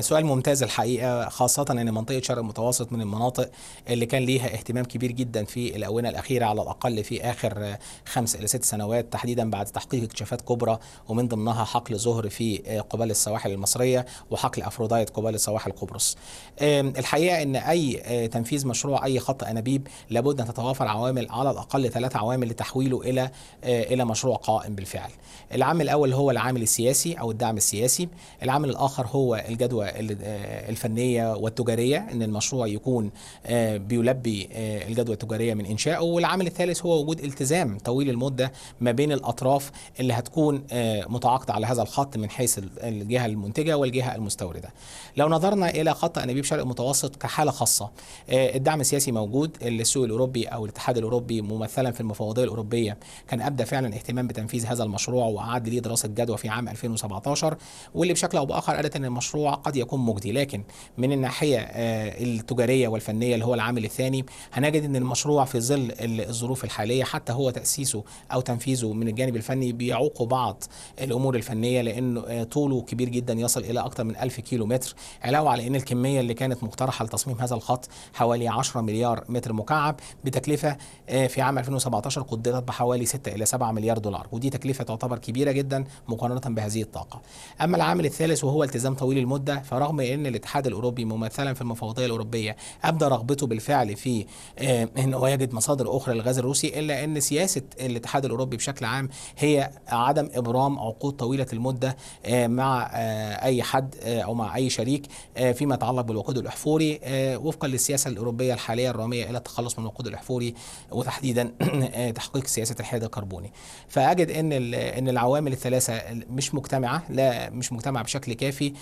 سؤال 0.00 0.26
ممتاز 0.26 0.62
الحقيقة 0.62 1.28
خاصة 1.28 1.66
إن 1.70 1.94
منطقة 1.94 2.20
شرق 2.20 2.38
المتوسط 2.38 2.92
من 2.92 3.00
المناطق 3.00 3.50
اللي 3.88 4.06
كان 4.06 4.22
ليها 4.22 4.54
اهتمام 4.54 4.84
كبير 4.84 5.12
جدا 5.12 5.44
في 5.44 5.76
الآونة 5.76 6.08
الأخيرة 6.08 6.44
على 6.44 6.62
الأقل 6.62 7.04
في 7.04 7.22
آخر 7.22 7.76
خمس 8.06 8.36
إلى 8.36 8.46
ست 8.46 8.64
سنوات 8.64 9.12
تحديدا 9.12 9.50
بعد 9.50 9.66
تحقيق 9.66 10.02
اكتشافات 10.02 10.40
كبرى 10.40 10.78
ومن 11.08 11.28
ضمنها 11.28 11.64
حقل 11.64 11.98
زهر 11.98 12.28
في 12.28 12.62
آه، 12.66 12.80
قبال 12.80 13.10
السواحل 13.10 13.50
المصرية 13.50 14.06
وحقل 14.30 14.62
أفروديت 14.62 15.10
قبال 15.10 15.40
سواحل 15.40 15.72
قبرص. 15.72 16.16
الحقيقة 16.62 17.42
إن 17.42 17.56
أي 17.56 18.02
آه، 18.04 18.26
تنفيذ 18.26 18.66
مشروع 18.66 19.04
أي 19.04 19.20
خط 19.20 19.44
أنابيب 19.44 19.88
لابد 20.10 20.40
أن 20.40 20.46
تتوافر 20.46 20.88
عوامل 20.88 21.26
على 21.30 21.50
الأقل 21.50 21.90
ثلاث 21.90 22.16
عوامل 22.16 22.48
لتحويله 22.48 23.00
إلى 23.00 23.30
إلى 23.64 24.04
مشروع 24.04 24.36
قائم 24.36 24.74
بالفعل. 24.74 25.10
العامل 25.54 25.82
الأول 25.82 26.12
هو 26.12 26.30
العامل 26.30 26.62
السياسي 26.62 27.14
أو 27.14 27.30
الدعم 27.30 27.56
السياسي، 27.56 28.08
العامل 28.42 28.70
الآخر 28.70 29.06
هو 29.06 29.44
الجدوى 29.54 29.86
آه، 29.86 30.70
الفنية 30.70 31.34
والتجارية 31.34 32.06
إن 32.12 32.22
المشروع 32.22 32.66
يكون 32.66 33.10
آه، 33.46 33.76
بيلبي 33.76 34.48
آه، 34.52 34.88
الجدوى 34.88 35.14
التجارية 35.14 35.54
من 35.54 35.66
انشائه 35.66 35.98
والعامل 35.98 36.46
الثالث 36.46 36.86
هو 36.86 37.02
وجود 37.02 37.20
التزام 37.20 37.78
طويل 37.78 38.10
المدة 38.10 38.52
ما 38.80 38.92
بين 38.92 39.12
الأطراف 39.12 39.70
اللي 40.00 40.12
هتكون 40.12 40.64
متعاقدة 41.08 41.54
على 41.54 41.66
هذا 41.66 41.82
الخط 41.82 42.16
من 42.16 42.30
حيث 42.30 42.60
الجهة 42.78 43.26
المنتجة 43.26 43.76
والجهة 43.76 44.14
المستوردة. 44.14 44.68
لو 45.16 45.28
نظرنا 45.28 45.70
إلى 45.70 45.94
خط 45.94 46.18
أنابيب 46.18 46.44
شرق 46.44 46.62
المتوسط 46.62 47.16
كحالة 47.16 47.50
خاصة 47.50 47.90
الدعم 48.28 48.80
السياسي 48.80 49.12
موجود 49.12 49.56
السوق 49.62 50.04
الأوروبي 50.04 50.46
أو 50.46 50.64
الاتحاد 50.64 50.96
الأوروبي 50.98 51.42
ممثلا 51.42 51.90
في 51.90 52.00
المفوضيه 52.00 52.44
الأوروبية 52.44 52.98
كان 53.28 53.40
أبدى 53.40 53.64
فعلا 53.64 53.94
اهتمام 53.94 54.26
بتنفيذ 54.26 54.66
هذا 54.66 54.84
المشروع 54.84 55.26
وأعد 55.26 55.68
ليه 55.68 55.80
دراسة 55.80 56.08
جدوى 56.08 56.36
في 56.36 56.48
عام 56.48 56.68
2017 56.68 57.56
واللي 57.94 58.14
بشكل 58.14 58.38
أو 58.38 58.46
بآخر 58.46 58.74
قالت 58.74 58.96
إن 58.96 59.04
المشروع 59.04 59.43
المشروع 59.44 59.54
قد 59.54 59.76
يكون 59.76 60.00
مجدي 60.00 60.32
لكن 60.32 60.64
من 60.98 61.12
الناحية 61.12 61.58
آه، 61.58 62.22
التجارية 62.22 62.88
والفنية 62.88 63.34
اللي 63.34 63.44
هو 63.44 63.54
العامل 63.54 63.84
الثاني 63.84 64.26
هنجد 64.52 64.84
إن 64.84 64.96
المشروع 64.96 65.44
في 65.44 65.60
ظل 65.60 65.92
الظروف 66.00 66.64
الحالية 66.64 67.04
حتى 67.04 67.32
هو 67.32 67.50
تأسيسه 67.50 68.04
أو 68.32 68.40
تنفيذه 68.40 68.92
من 68.92 69.08
الجانب 69.08 69.36
الفني 69.36 69.72
بيعوق 69.72 70.22
بعض 70.22 70.64
الأمور 71.00 71.36
الفنية 71.36 71.82
لأنه 71.82 72.24
آه، 72.26 72.44
طوله 72.44 72.82
كبير 72.82 73.08
جدا 73.08 73.34
يصل 73.34 73.60
إلى 73.60 73.80
أكثر 73.80 74.04
من 74.04 74.16
1000 74.16 74.40
كيلو 74.40 74.66
متر. 74.66 74.94
علاوة 75.22 75.50
على 75.50 75.66
إن 75.66 75.74
الكمية 75.74 76.20
اللي 76.20 76.34
كانت 76.34 76.64
مقترحة 76.64 77.04
لتصميم 77.04 77.38
هذا 77.40 77.54
الخط 77.54 77.88
حوالي 78.14 78.48
10 78.48 78.80
مليار 78.80 79.24
متر 79.28 79.52
مكعب 79.52 80.00
بتكلفة 80.24 80.76
آه، 81.08 81.26
في 81.26 81.40
عام 81.42 81.58
2017 81.58 82.22
قدرت 82.22 82.62
بحوالي 82.62 83.06
6 83.06 83.34
إلى 83.34 83.46
7 83.46 83.72
مليار 83.72 83.98
دولار. 83.98 84.26
ودي 84.32 84.50
تكلفة 84.50 84.84
تعتبر 84.84 85.18
كبيرة 85.18 85.52
جدا 85.52 85.84
مقارنة 86.08 86.54
بهذه 86.54 86.82
الطاقة. 86.82 87.20
أما 87.60 87.76
العامل 87.76 88.06
الثالث 88.06 88.44
وهو 88.44 88.64
التزام 88.64 88.94
طويل 88.94 89.18
المده 89.34 89.60
فرغم 89.60 90.00
إن 90.00 90.26
الاتحاد 90.26 90.66
الأوروبي 90.66 91.04
ممثلا 91.04 91.54
في 91.54 91.60
المفوضية 91.60 92.06
الأوروبية 92.06 92.56
أبدى 92.84 93.04
رغبته 93.04 93.46
بالفعل 93.46 93.96
في 93.96 94.26
آه، 94.58 94.88
انه 94.98 95.28
يجد 95.28 95.54
مصادر 95.54 95.96
أخرى 95.96 96.14
للغاز 96.14 96.38
الروسي 96.38 96.78
إلا 96.78 97.04
إن 97.04 97.20
سياسة 97.20 97.62
الاتحاد 97.80 98.24
الأوروبي 98.24 98.56
بشكل 98.56 98.84
عام 98.84 99.08
هي 99.38 99.70
عدم 99.88 100.28
إبرام 100.34 100.78
عقود 100.78 101.12
طويلة 101.12 101.46
المدة 101.52 101.96
آه، 102.26 102.46
مع 102.46 102.90
آه، 102.94 103.44
أي 103.44 103.62
حد 103.62 103.94
أو 104.04 104.34
مع 104.34 104.56
أي 104.56 104.70
شريك 104.70 105.06
فيما 105.54 105.74
يتعلق 105.74 106.00
بالوقود 106.00 106.38
الأحفوري 106.38 107.00
وفقا 107.36 107.68
للسياسة 107.68 108.10
الأوروبية 108.10 108.54
الحالية 108.54 108.90
الرامية 108.90 109.30
إلى 109.30 109.38
التخلص 109.38 109.78
من 109.78 109.84
الوقود 109.84 110.06
الأحفوري 110.06 110.54
وتحديدا 110.90 111.52
تحقيق 112.16 112.46
سياسة 112.46 112.74
الحياد 112.80 113.04
الكربوني. 113.04 113.52
فأجد 113.88 114.30
إن 114.30 114.52
إن 114.74 115.08
العوامل 115.08 115.52
الثلاثة 115.52 116.02
مش 116.30 116.54
مجتمعة 116.54 117.02
لا 117.08 117.50
مش 117.50 117.72
مجتمعة 117.72 118.04
بشكل 118.04 118.32
كافي 118.32 118.72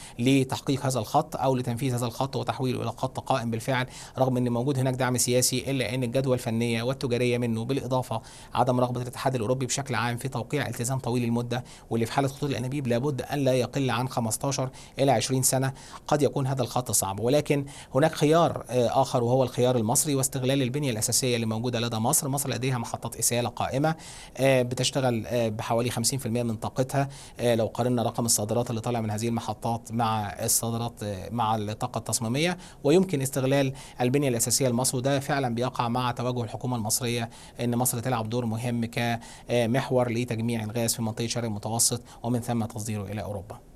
لتحقيق 0.41 0.87
هذا 0.87 0.99
الخط 0.99 1.37
أو 1.37 1.57
لتنفيذ 1.57 1.95
هذا 1.95 2.07
الخط 2.07 2.37
وتحويله 2.37 2.83
إلى 2.83 2.91
خط 2.91 3.21
قائم 3.21 3.51
بالفعل 3.51 3.87
رغم 4.19 4.37
إن 4.37 4.49
موجود 4.49 4.79
هناك 4.79 4.95
دعم 4.95 5.17
سياسي 5.17 5.71
إلا 5.71 5.95
إن 5.95 6.03
الجدوى 6.03 6.35
الفنية 6.35 6.83
والتجارية 6.83 7.39
منه 7.39 7.65
بالإضافة 7.65 8.23
عدم 8.55 8.81
رغبة 8.81 9.03
الاتحاد 9.03 9.35
الأوروبي 9.35 9.67
بشكل 9.67 9.95
عام 9.95 10.17
في 10.17 10.29
توقيع 10.29 10.69
التزام 10.69 10.99
طويل 10.99 11.25
المدة 11.25 11.65
واللي 11.91 12.07
في 12.07 12.13
حالة 12.13 12.29
خطوط 12.29 12.51
الأنابيب 12.51 12.87
لابد 12.87 13.23
أن 13.23 13.39
لا 13.39 13.53
يقل 13.53 13.91
عن 13.91 14.09
15 14.09 14.71
إلى 14.99 15.13
20 15.13 15.43
سنة 15.43 15.73
قد 16.07 16.23
يكون 16.23 16.47
هذا 16.47 16.63
الخط 16.63 16.91
صعب. 16.91 17.21
ولكن 17.21 17.65
هناك 17.95 18.13
خيار 18.13 18.65
آه، 18.71 19.03
آخر 19.03 19.25
وهو 19.25 19.43
الخيار 19.43 19.77
المصري 19.77 20.15
واستغلال 20.15 20.63
البنية 20.63 20.91
الأساسية 20.91 21.37
اللي 21.37 21.47
موجودة 21.47 21.81
لدى 21.81 21.97
مصر. 21.97 22.29
مصر 22.29 22.51
لديها 22.51 22.79
محطات 22.79 23.17
اساله 23.17 23.49
قائمة 23.49 23.95
آه، 24.37 24.63
بتشتغل 24.63 25.27
آه، 25.27 25.49
بحوالي 25.49 25.91
50% 25.91 26.43
من 26.43 26.57
طاقتها 26.57 27.09
لو 27.41 27.67
قارنا 27.67 28.03
رقم 28.03 28.25
الصادرات 28.25 28.71
اللي 28.71 28.81
طالع 28.81 29.01
من 29.01 29.11
هذه 29.11 29.29
المحطات 29.29 29.93
مع 29.93 30.22
الصادرات 30.31 30.93
مع 31.31 31.57
الطاقة 31.57 31.99
التصميمية 31.99 32.59
ويمكن 32.85 33.23
استغلال 33.23 33.73
البنيه 34.01 34.29
الأساسية 34.29 34.69
لمصر 34.69 34.97
وده 34.97 35.21
فعلا 35.21 35.55
بيقع 35.55 35.89
مع 35.89 36.11
توجه 36.11 36.43
الحكومة 36.43 36.77
المصرية 36.77 37.31
إن 37.61 37.77
مصر 37.77 38.01
تلعب 38.01 38.31
دور 38.31 38.47
مهم 38.47 38.85
كمحور 38.85 40.13
لتجميع 40.13 40.65
الغاز 40.65 40.95
في 40.95 41.03
منطقة 41.03 41.27
شرق 41.27 41.45
المتوسط 41.45 42.03
ومن 42.23 42.41
ثم 42.41 42.65
تصديره 42.65 43.03
إلى 43.03 43.23
أوروبا. 43.23 43.72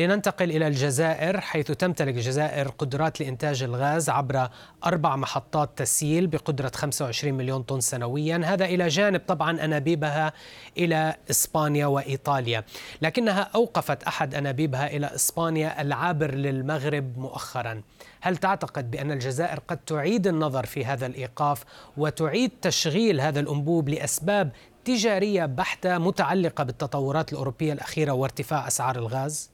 لننتقل 0.00 0.50
إلى 0.50 0.66
الجزائر 0.66 1.40
حيث 1.40 1.66
تمتلك 1.66 2.14
الجزائر 2.14 2.68
قدرات 2.68 3.20
لإنتاج 3.20 3.62
الغاز 3.62 4.10
عبر 4.10 4.48
أربع 4.86 5.16
محطات 5.16 5.70
تسييل 5.76 6.26
بقدرة 6.26 6.72
25 6.74 7.34
مليون 7.34 7.62
طن 7.62 7.80
سنويا. 7.80 8.40
هذا 8.44 8.64
إلى 8.64 8.88
جانب 8.88 9.20
طبعا 9.26 9.64
أنابيبها 9.64 10.32
إلى 10.78 11.14
إسبانيا 11.30 11.86
وإيطاليا. 11.86 12.64
لكنها 13.02 13.50
أوقفت 13.54 14.02
أحد 14.02 14.34
أنابيبها 14.34 14.86
إلى 14.86 15.14
إسبانيا 15.14 15.82
العابر 15.82 16.34
للمغرب 16.34 17.18
مؤخرا. 17.18 17.82
هل 18.20 18.36
تعتقد 18.36 18.90
بأن 18.90 19.12
الجزائر 19.12 19.60
قد 19.68 19.76
تعيد 19.76 20.26
النظر 20.26 20.66
في 20.66 20.84
هذا 20.84 21.06
الإيقاف 21.06 21.64
وتعيد 21.96 22.50
تشغيل 22.62 23.20
هذا 23.20 23.40
الأنبوب 23.40 23.88
لأسباب 23.88 24.50
تجارية 24.84 25.46
بحتة 25.46 25.98
متعلقة 25.98 26.64
بالتطورات 26.64 27.32
الأوروبية 27.32 27.72
الأخيرة 27.72 28.12
وارتفاع 28.12 28.66
أسعار 28.66 28.96
الغاز؟ 28.96 29.53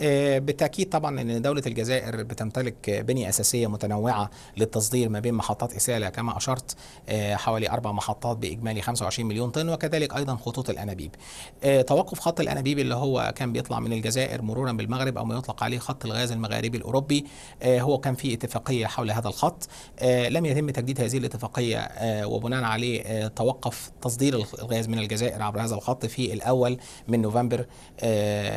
آه، 0.00 0.38
بالتأكيد 0.38 0.88
طبعا 0.88 1.20
إن 1.20 1.42
دولة 1.42 1.62
الجزائر 1.66 2.22
بتمتلك 2.22 2.90
بنية 2.90 3.28
أساسية 3.28 3.66
متنوعة 3.66 4.30
للتصدير 4.56 5.08
ما 5.08 5.20
بين 5.20 5.34
محطات 5.34 5.74
إسالة 5.74 6.08
كما 6.08 6.36
أشرت 6.36 6.76
آه، 7.08 7.36
حوالي 7.36 7.70
أربع 7.70 7.92
محطات 7.92 8.36
بإجمالي 8.36 8.82
25 8.82 9.28
مليون 9.28 9.50
طن 9.50 9.68
وكذلك 9.68 10.16
أيضا 10.16 10.36
خطوط 10.36 10.70
الأنابيب. 10.70 11.14
آه، 11.64 11.82
توقف 11.82 12.20
خط 12.20 12.40
الأنابيب 12.40 12.78
اللي 12.78 12.94
هو 12.94 13.32
كان 13.36 13.52
بيطلع 13.52 13.80
من 13.80 13.92
الجزائر 13.92 14.42
مرورا 14.42 14.72
بالمغرب 14.72 15.18
أو 15.18 15.24
ما 15.24 15.34
يطلق 15.34 15.64
عليه 15.64 15.78
خط 15.78 16.04
الغاز 16.04 16.32
المغاربي 16.32 16.78
الأوروبي 16.78 17.24
هو 17.64 17.98
كان 17.98 18.14
في 18.14 18.34
اتفاقية 18.34 18.86
حول 18.86 19.10
هذا 19.10 19.28
الخط 19.28 19.68
لم 20.02 20.46
يتم 20.46 20.70
تجديد 20.70 21.00
هذه 21.00 21.18
الاتفاقية 21.18 21.90
وبناء 22.24 22.64
عليه 22.64 23.26
توقف 23.26 23.90
تصدير 24.02 24.34
الغاز 24.34 24.88
من 24.88 24.98
الجزائر 24.98 25.42
عبر 25.42 25.60
هذا 25.60 25.74
الخط 25.74 26.06
في 26.06 26.32
الأول 26.32 26.78
من 27.08 27.22
نوفمبر 27.22 27.66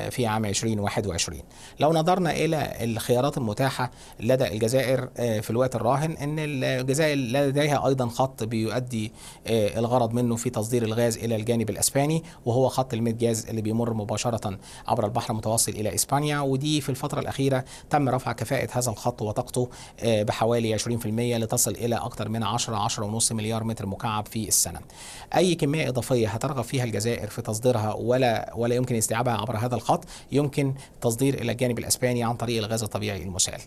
في 0.09 0.25
عام 0.25 0.45
2021 0.45 1.24
2020 1.29 1.41
لو 1.79 1.93
نظرنا 1.93 2.31
إلى 2.31 2.77
الخيارات 2.81 3.37
المتاحة 3.37 3.91
لدى 4.19 4.47
الجزائر 4.47 5.09
آه، 5.17 5.39
في 5.39 5.49
الوقت 5.49 5.75
الراهن 5.75 6.11
أن 6.11 6.35
الجزائر 6.39 7.17
لديها 7.17 7.87
أيضا 7.87 8.07
خط 8.07 8.43
بيؤدي 8.43 9.11
آه، 9.47 9.79
الغرض 9.79 10.13
منه 10.13 10.35
في 10.35 10.49
تصدير 10.49 10.83
الغاز 10.83 11.17
إلى 11.17 11.35
الجانب 11.35 11.69
الأسباني 11.69 12.23
وهو 12.45 12.69
خط 12.69 12.93
الميد 12.93 13.17
جاز 13.17 13.45
اللي 13.45 13.61
بيمر 13.61 13.93
مباشرة 13.93 14.57
عبر 14.87 15.05
البحر 15.05 15.31
المتوسط 15.31 15.69
إلى 15.69 15.95
إسبانيا 15.95 16.39
ودي 16.39 16.81
في 16.81 16.89
الفترة 16.89 17.19
الأخيرة 17.19 17.65
تم 17.89 18.09
رفع 18.09 18.31
كفاءة 18.31 18.69
هذا 18.71 18.91
الخط 18.91 19.21
وطاقته 19.21 19.69
آه، 19.99 20.23
بحوالي 20.23 20.77
20% 20.79 21.37
لتصل 21.37 21.71
إلى 21.71 21.95
أكثر 21.95 22.29
من 22.29 22.43
10 22.43 22.87
10.5 22.87 23.31
مليار 23.31 23.63
متر 23.63 23.85
مكعب 23.85 24.25
في 24.25 24.47
السنة. 24.47 24.79
أي 25.35 25.55
كمية 25.55 25.89
إضافية 25.89 26.27
هترغب 26.27 26.63
فيها 26.63 26.83
الجزائر 26.83 27.27
في 27.27 27.41
تصديرها 27.41 27.93
ولا 27.93 28.53
ولا 28.55 28.75
يمكن 28.75 28.95
استيعابها 28.95 29.33
عبر 29.33 29.57
هذا 29.57 29.75
الخط؟ 29.75 30.03
يمكن 30.31 30.73
تصدير 31.01 31.14
التصدير 31.15 31.41
إلى 31.41 31.51
الجانب 31.51 31.79
الإسباني 31.79 32.23
عن 32.23 32.35
طريق 32.35 32.63
الغاز 32.63 32.83
الطبيعي 32.83 33.23
المسال. 33.23 33.61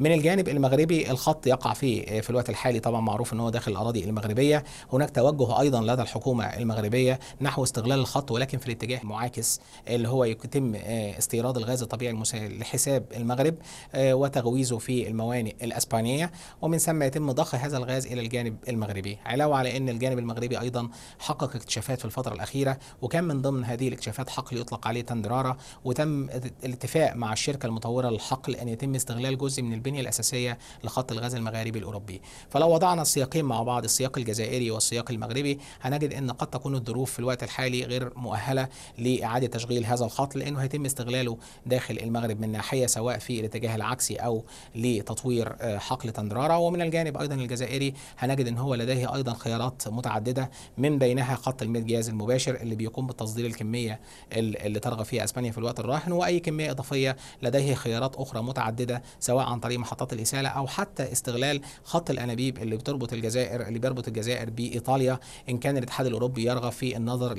من 0.00 0.12
الجانب 0.12 0.48
المغربي 0.48 1.10
الخط 1.10 1.46
يقع 1.46 1.72
فيه 1.72 2.20
في 2.20 2.30
الوقت 2.30 2.50
الحالي 2.50 2.80
طبعا 2.80 3.00
معروف 3.00 3.32
إن 3.32 3.40
هو 3.40 3.50
داخل 3.50 3.72
الأراضي 3.72 4.04
المغربية، 4.04 4.64
هناك 4.92 5.10
توجه 5.10 5.60
أيضا 5.60 5.80
لدى 5.80 6.02
الحكومة 6.02 6.44
المغربية 6.44 7.18
نحو 7.40 7.64
استغلال 7.64 7.98
الخط 7.98 8.30
ولكن 8.30 8.58
في 8.58 8.66
الاتجاه 8.66 9.00
المعاكس 9.02 9.60
اللي 9.88 10.08
هو 10.08 10.24
يتم 10.24 10.74
استيراد 10.74 11.56
الغاز 11.56 11.82
الطبيعي 11.82 12.12
المسال 12.12 12.58
لحساب 12.58 13.04
المغرب 13.16 13.54
آه، 13.94 14.14
وتغويزه 14.14 14.78
في 14.78 15.08
الموانئ 15.08 15.54
الإسبانية. 15.62 16.32
ومن 16.62 16.78
ثم 16.78 17.02
يتم 17.02 17.32
ضخ 17.32 17.54
هذا 17.54 17.76
الغاز 17.76 18.06
إلى 18.06 18.20
الجانب 18.20 18.56
المغربي، 18.68 19.18
علاوة 19.26 19.56
على 19.56 19.76
إن 19.76 19.88
الجانب 19.88 20.18
المغربي 20.18 20.60
أيضا 20.60 20.88
حقق 21.18 21.56
اكتشافات 21.56 21.98
في 21.98 22.04
الفترة 22.04 22.34
الأخيرة 22.34 22.78
وكان 23.02 23.24
من 23.24 23.42
ضمن 23.42 23.64
هذه 23.64 23.88
الاكتشافات 23.88 24.30
حقل 24.30 24.56
يطلق 24.56 24.86
عليه 24.86 25.02
تندرارا 25.02 25.56
وتم 25.84 26.28
الاتفاق 26.64 26.93
اتفاق 26.94 27.16
مع 27.16 27.32
الشركة 27.32 27.66
المطورة 27.66 28.10
للحقل 28.10 28.56
أن 28.56 28.68
يتم 28.68 28.94
استغلال 28.94 29.38
جزء 29.38 29.62
من 29.62 29.72
البنية 29.72 30.00
الأساسية 30.00 30.58
لخط 30.84 31.12
الغاز 31.12 31.34
المغاربي 31.34 31.78
الأوروبي. 31.78 32.20
فلو 32.50 32.70
وضعنا 32.70 33.02
السياقين 33.02 33.44
مع 33.44 33.62
بعض 33.62 33.84
السياق 33.84 34.18
الجزائري 34.18 34.70
والسياق 34.70 35.10
المغربي 35.10 35.58
هنجد 35.80 36.12
أن 36.14 36.30
قد 36.30 36.46
تكون 36.46 36.74
الظروف 36.74 37.12
في 37.12 37.18
الوقت 37.18 37.42
الحالي 37.42 37.84
غير 37.84 38.12
مؤهلة 38.16 38.68
لإعادة 38.98 39.46
تشغيل 39.46 39.86
هذا 39.86 40.04
الخط 40.04 40.36
لأنه 40.36 40.62
هيتم 40.62 40.84
استغلاله 40.84 41.38
داخل 41.66 41.98
المغرب 41.98 42.40
من 42.40 42.52
ناحية 42.52 42.86
سواء 42.86 43.18
في 43.18 43.40
الاتجاه 43.40 43.74
العكسي 43.76 44.16
أو 44.16 44.44
لتطوير 44.74 45.56
آه، 45.60 45.78
حقل 45.78 46.10
تندرارا 46.10 46.56
ومن 46.56 46.82
الجانب 46.82 47.16
أيضا 47.16 47.34
الجزائري 47.34 47.94
هنجد 48.18 48.48
أن 48.48 48.58
هو 48.58 48.74
لديه 48.74 49.14
أيضا 49.14 49.34
خيارات 49.34 49.88
متعددة 49.88 50.50
من 50.78 50.98
بينها 50.98 51.34
خط 51.34 51.62
الميد 51.62 51.86
جاز 51.86 52.08
المباشر 52.08 52.54
اللي 52.54 52.74
بيقوم 52.74 53.06
بتصدير 53.06 53.46
الكمية 53.46 54.00
اللي 54.32 54.80
ترغب 54.80 55.04
فيها 55.04 55.24
أسبانيا 55.24 55.50
في 55.52 55.58
الوقت 55.58 55.80
الراهن 55.80 56.12
وأي 56.12 56.40
كمية 56.40 56.72
الإضافية 56.92 57.16
لديه 57.42 57.74
خيارات 57.74 58.16
أخرى 58.16 58.42
متعددة 58.42 59.02
سواء 59.20 59.44
عن 59.44 59.60
طريق 59.60 59.78
محطات 59.78 60.12
الإسالة 60.12 60.48
أو 60.48 60.66
حتى 60.66 61.12
استغلال 61.12 61.60
خط 61.84 62.10
الأنابيب 62.10 62.58
اللي 62.58 62.76
بتربط 62.76 63.12
الجزائر 63.12 63.68
اللي 63.68 63.78
بيربط 63.78 64.08
الجزائر 64.08 64.50
بإيطاليا. 64.50 65.18
إن 65.48 65.58
كان 65.58 65.76
الاتحاد 65.76 66.06
الأوروبي 66.06 66.44
يرغب 66.44 66.72
في 66.72 66.96
النظر 66.96 67.34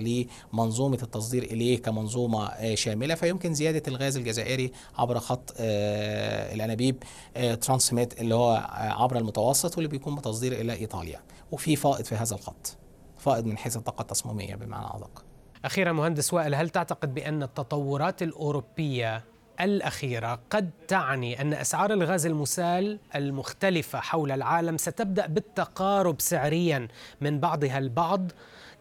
لمنظومة 0.53 0.99
التصدير 1.03 1.43
إليه 1.43 1.81
كمنظومة 1.81 2.47
آه، 2.47 2.75
شاملة 2.75 3.15
فيمكن 3.15 3.53
زيادة 3.53 3.83
الغاز 3.87 4.17
الجزائري 4.17 4.71
عبر 4.97 5.19
خط 5.19 5.53
آه، 5.59 6.53
الأنابيب 6.53 7.03
آه، 7.37 7.55
ترانسميت 7.55 8.21
اللي 8.21 8.35
هو 8.35 8.67
عبر 8.71 9.17
المتوسط 9.17 9.77
واللي 9.77 9.89
بيكون 9.89 10.15
بتصدير 10.15 10.53
إلى 10.53 10.73
إيطاليا. 10.73 11.19
وفي 11.51 11.75
فائض 11.75 12.05
في 12.05 12.15
هذا 12.15 12.35
الخط 12.35 12.77
فائض 13.17 13.45
من 13.45 13.57
حيث 13.57 13.77
الطاقة 13.77 14.01
التصميمية 14.01 14.55
بمعنى 14.55 14.85
أدق. 14.85 15.25
أخيرا 15.65 15.91
مهندس 15.91 16.33
وائل 16.33 16.55
هل 16.55 16.69
تعتقد 16.69 17.13
بأن 17.13 17.43
التطورات 17.43 18.23
الأوروبية 18.23 19.23
الأخيرة 19.61 20.39
قد 20.49 20.69
تعني 20.87 21.41
أن 21.41 21.53
أسعار 21.53 21.93
الغاز 21.93 22.25
المسال 22.25 22.99
المختلفة 23.15 23.99
حول 23.99 24.31
العالم 24.31 24.77
ستبدأ 24.77 25.27
بالتقارب 25.27 26.21
سعريا 26.21 26.87
من 27.21 27.39
بعضها 27.39 27.77
البعض 27.77 28.31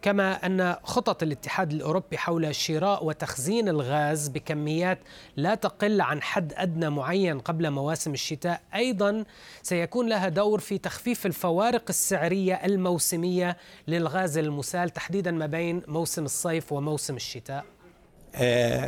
كما 0.03 0.47
أن 0.47 0.77
خطط 0.83 1.23
الاتحاد 1.23 1.73
الأوروبي 1.73 2.19
حول 2.19 2.55
شراء 2.55 3.05
وتخزين 3.05 3.69
الغاز 3.69 4.29
بكميات 4.29 4.99
لا 5.37 5.55
تقل 5.55 6.01
عن 6.01 6.23
حد 6.23 6.53
أدنى 6.57 6.91
معين 6.91 7.39
قبل 7.39 7.71
مواسم 7.71 8.13
الشتاء 8.13 8.61
أيضا 8.75 9.25
سيكون 9.63 10.09
لها 10.09 10.29
دور 10.29 10.61
في 10.61 10.79
تخفيف 10.79 11.27
الفوارق 11.27 11.85
السعرية 11.89 12.55
الموسمية 12.55 13.57
للغاز 13.89 14.39
المسال 14.39 14.91
تحديدا 14.91 15.31
ما 15.31 15.47
بين 15.47 15.83
موسم 15.89 16.25
الصيف 16.25 16.73
وموسم 16.73 17.17
الشتاء. 17.17 17.65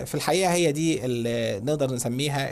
في 0.04 0.14
الحقيقة 0.14 0.52
هي 0.52 0.72
دي 0.72 1.04
اللي 1.04 1.60
نقدر 1.64 1.94
نسميها 1.94 2.50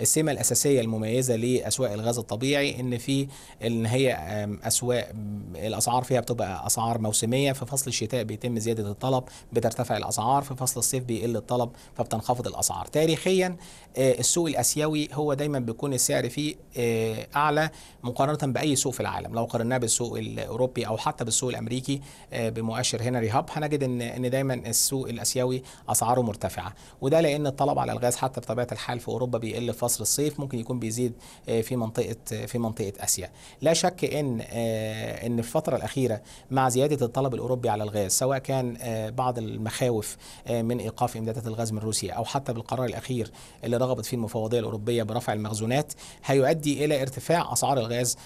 السمة 0.00 0.32
الأساسية 0.32 0.80
المميزة 0.80 1.36
لأسواق 1.36 1.92
الغاز 1.92 2.18
الطبيعي 2.18 2.80
إن 2.80 2.98
في 2.98 3.28
إن 3.64 3.86
هي 3.86 4.14
أسواق 4.62 5.12
الأسعار 5.56 6.02
فيها 6.02 6.20
بتبقى 6.20 6.66
أسعار 6.66 6.98
موسمية 6.98 7.52
في 7.52 7.66
فصل 7.66 7.86
الشتاء 7.86 8.22
بيتم 8.22 8.58
زيادة 8.58 8.90
الطلب 8.90 9.24
بترتفع 9.52 9.96
الأسعار 9.96 10.42
في 10.42 10.54
فصل 10.56 10.80
الصيف 10.80 11.04
بيقل 11.04 11.36
الطلب 11.36 11.70
فبتنخفض 11.94 12.46
الأسعار. 12.46 12.86
تاريخيا 12.86 13.56
آه، 13.96 14.18
السوق 14.18 14.46
الآسيوي 14.48 15.08
هو 15.12 15.34
دايما 15.34 15.58
بيكون 15.58 15.92
السعر 15.94 16.28
فيه 16.28 16.54
آه، 16.76 17.26
أعلى 17.36 17.70
مقارنة 18.02 18.52
بأي 18.52 18.76
سوق 18.76 18.92
في 18.92 19.00
العالم. 19.00 19.34
لو 19.34 19.44
قارناه 19.44 19.78
بالسوق 19.78 20.18
الأوروبي 20.18 20.86
أو 20.86 20.96
حتى 20.96 21.24
بالسوق 21.24 21.50
الأمريكي 21.50 22.00
بمؤشر 22.32 23.02
هنري 23.02 23.28
هاب 23.28 23.46
هنجد 23.52 23.82
إن 23.82 24.00
إن 24.02 24.30
دايما 24.30 24.54
السوق 24.54 25.08
الآسيوي 25.08 25.62
أسعاره 25.88 26.20
مرتفعة. 26.20 26.74
وده 27.00 27.20
لأن 27.20 27.46
الطلب 27.46 27.78
على 27.78 27.92
الغاز 27.92 28.16
حتى 28.16 28.40
بطبيعة 28.40 28.68
الحال 28.72 29.00
في 29.00 29.08
أوروبا 29.08 29.38
بيقل 29.38 29.72
في 29.72 29.78
فصل 29.78 30.02
الصيف 30.02 30.40
ممكن 30.40 30.58
يكون 30.58 30.78
بيزيد 30.78 31.12
آه، 31.48 31.60
في 31.60 31.76
منطقة 31.76 32.16
آه، 32.32 32.46
في 32.46 32.58
منطقة 32.58 32.92
آسيا. 33.00 33.30
لا 33.62 33.72
شك 33.72 34.04
إن 34.04 34.40
آه، 34.50 35.26
إن 35.26 35.38
الفترة 35.38 35.76
الأخيرة 35.76 36.20
مع 36.50 36.68
زيادة 36.68 37.06
الطلب 37.06 37.34
الأوروبي 37.34 37.68
على 37.68 37.84
الغاز 37.84 38.12
سواء 38.12 38.38
كان 38.38 38.76
بعض 39.10 39.38
المخاوف 39.38 40.16
من 40.50 40.78
إيقاف 40.78 41.16
إمدادات 41.16 41.46
الغاز 41.46 41.72
من 41.72 41.78
روسيا 41.78 42.12
أو 42.12 42.24
حتى 42.24 42.52
بالقرار 42.52 42.84
الأخير 42.84 43.30
اللي 43.64 43.76
رغبت 43.76 44.06
فيه 44.06 44.16
المفوضية 44.16 44.58
الأوروبية 44.58 45.02
برفع 45.02 45.32
المخزونات 45.32 45.92
هيؤدي 46.24 46.84
إلى 46.84 47.02
ارتفاع 47.02 47.52
أسعار 47.52 47.78
الغاز 47.78 48.16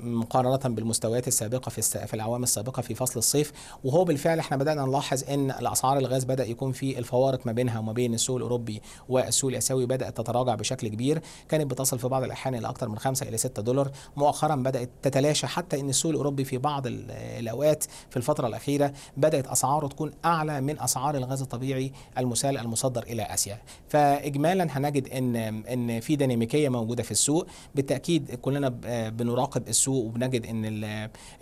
مقارنة 0.00 0.74
بالمستويات 0.74 1.28
السابقة 1.28 1.70
في 1.70 1.82
في 1.82 2.14
السابقة 2.42 2.82
في 2.82 2.94
فصل 2.94 3.18
الصيف. 3.18 3.52
وهو 3.84 4.04
بالفعل 4.04 4.38
إحنا 4.38 4.56
بدأنا 4.56 4.84
نلاحظ 4.84 5.24
إن 5.30 5.50
الأسعار 5.50 5.98
الغاز 5.98 6.24
بدأ 6.24 6.44
يكون 6.44 6.72
في 6.72 6.85
الفوارق 6.98 7.46
ما 7.46 7.52
بينها 7.52 7.78
وما 7.78 7.92
بين 7.92 8.14
السوق 8.14 8.36
الأوروبي 8.36 8.82
والسوق 9.08 9.50
الآسيوي 9.50 9.86
بدأت 9.86 10.16
تتراجع 10.16 10.54
بشكل 10.54 10.88
كبير. 10.88 11.22
كانت 11.48 11.70
بتصل 11.70 11.98
في 11.98 12.08
بعض 12.08 12.22
الأحيان 12.22 12.54
إلى 12.54 12.68
أكثر 12.68 12.88
من 12.88 12.98
5 12.98 13.28
إلى 13.28 13.36
6 13.36 13.62
دولار. 13.62 13.90
مؤخرا 14.16 14.54
بدأت 14.56 14.90
تتلاشى 15.02 15.46
حتى 15.46 15.80
إن 15.80 15.88
السوق 15.88 16.10
الأوروبي 16.10 16.44
في 16.44 16.58
بعض 16.58 16.82
الأوقات 16.86 17.84
في 18.10 18.16
الفترة 18.16 18.46
الأخيرة 18.46 18.92
بدأت 19.16 19.46
أسعاره 19.46 19.86
تكون 19.86 20.10
أعلى 20.24 20.60
من 20.60 20.80
أسعار 20.80 21.16
الغاز 21.16 21.42
الطبيعي 21.42 21.92
المسال 22.18 22.58
المصدر 22.58 23.02
إلى 23.02 23.22
آسيا. 23.22 23.58
فاجمالا 23.88 24.78
هنجد 24.78 25.08
ان 25.08 25.36
إن 25.36 26.00
في 26.00 26.16
ديناميكية 26.16 26.68
موجودة 26.68 27.02
في 27.02 27.10
السوق. 27.10 27.46
بالتأكيد 27.74 28.34
كلنا 28.34 28.68
بنراقب 29.08 29.68
السوق 29.68 30.04
وبنجد 30.04 30.46
إن 30.46 30.64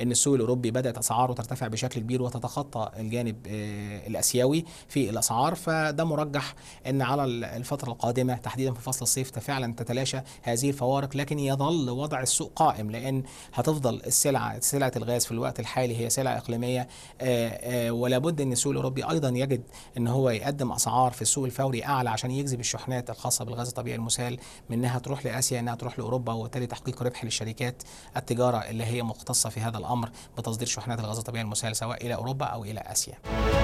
إن 0.01 0.11
السوق 0.11 0.35
الأوروبي 0.35 0.71
بدأت 0.71 0.99
أسعاره 0.99 1.33
ترتفع 1.33 1.67
بشكل 1.67 2.01
كبير 2.01 2.23
وتتخطى 2.23 2.91
الجانب 2.99 3.37
آه، 3.47 4.07
الآسيوي 4.07 4.65
في 4.89 5.11
الأسعار 5.11 5.34
الأسعار 5.35 5.55
فده 5.55 6.05
مرجح 6.05 6.55
إن 6.87 7.03
على 7.03 7.25
الفترة 7.25 7.91
القادمة 7.91 8.35
تحديدا 8.35 8.73
في 8.73 8.81
فصل 8.81 9.03
الصيف 9.03 9.39
فعلا 9.39 9.75
تتلاشى 9.75 10.21
هذه 10.43 10.69
الفوارق 10.69 11.17
لكن 11.17 11.39
يظل 11.39 11.91
وضع 11.91 12.21
السوق 12.21 12.53
قائم 12.57 12.91
لأن 12.91 13.23
هتفضل 13.55 13.95
السلعه 14.07 14.61
سلعة 14.61 14.93
الغاز 14.97 15.25
في 15.25 15.33
الوقت 15.33 15.61
الحالي 15.61 15.97
هي 15.97 16.11
سلعة 16.11 16.37
إقليمية 16.37 16.89
آه، 17.21 17.49
آه، 17.49 17.91
ولا 17.91 18.19
بد 18.19 18.41
إن 18.41 18.53
السوق 18.53 18.71
الأوروبي 18.71 19.11
أيضا 19.11 19.29
يجد 19.29 19.63
إن 19.97 20.07
هو 20.09 20.31
يقدم 20.31 20.73
أسعار 20.73 21.13
في 21.13 21.23
السوق 21.23 21.45
الفوري 21.45 21.85
أعلى 21.85 22.11
عشان 22.11 22.31
يجذب 22.31 22.61
الشحنات 22.61 23.11
الخاصة 23.11 23.45
بالغاز 23.45 23.69
الطبيعي 23.69 23.97
المسال 23.97 24.39
من 24.71 24.79
إنها 24.79 24.99
تروح 24.99 25.27
لآسيا 25.27 25.61
إنها 25.61 25.75
تروح 25.75 25.99
لأوروبا 25.99 26.33
وبالتالي 26.33 26.67
تحقيق 26.67 27.03
ربح 27.03 27.25
للشركات 27.25 27.83
التجارة 28.17 28.57
اللي 28.57 28.85
هي 28.85 29.03
مختصة 29.03 29.51
في 29.51 29.61
هذا 29.61 29.79
الأمر 29.79 30.11
بتصدير 30.39 30.69
شحنات 30.69 31.01
الغاز 31.01 31.19
الطبيعي 31.19 31.45
المسال 31.45 31.77
سواء 31.77 32.07
إلى 32.07 32.15
أوروبا 32.15 32.47
أو 32.47 32.65
إلى 32.65 32.81
آسيا. 32.81 33.64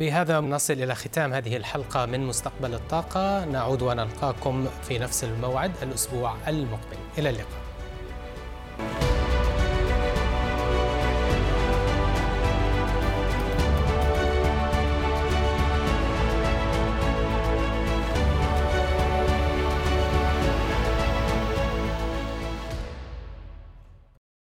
بهذا 0.00 0.40
نصل 0.40 0.72
إلى 0.72 0.94
ختام 0.94 1.32
هذه 1.32 1.56
الحلقة 1.56 2.06
من 2.06 2.20
مستقبل 2.20 2.74
الطاقة. 2.74 3.44
نعود 3.44 3.82
ونلقاكم 3.82 4.68
في 4.82 4.98
نفس 4.98 5.24
الموعد 5.24 5.72
الأسبوع 5.82 6.36
المقبل. 6.48 6.96
إلى 7.18 7.30
اللقاء. 7.30 7.69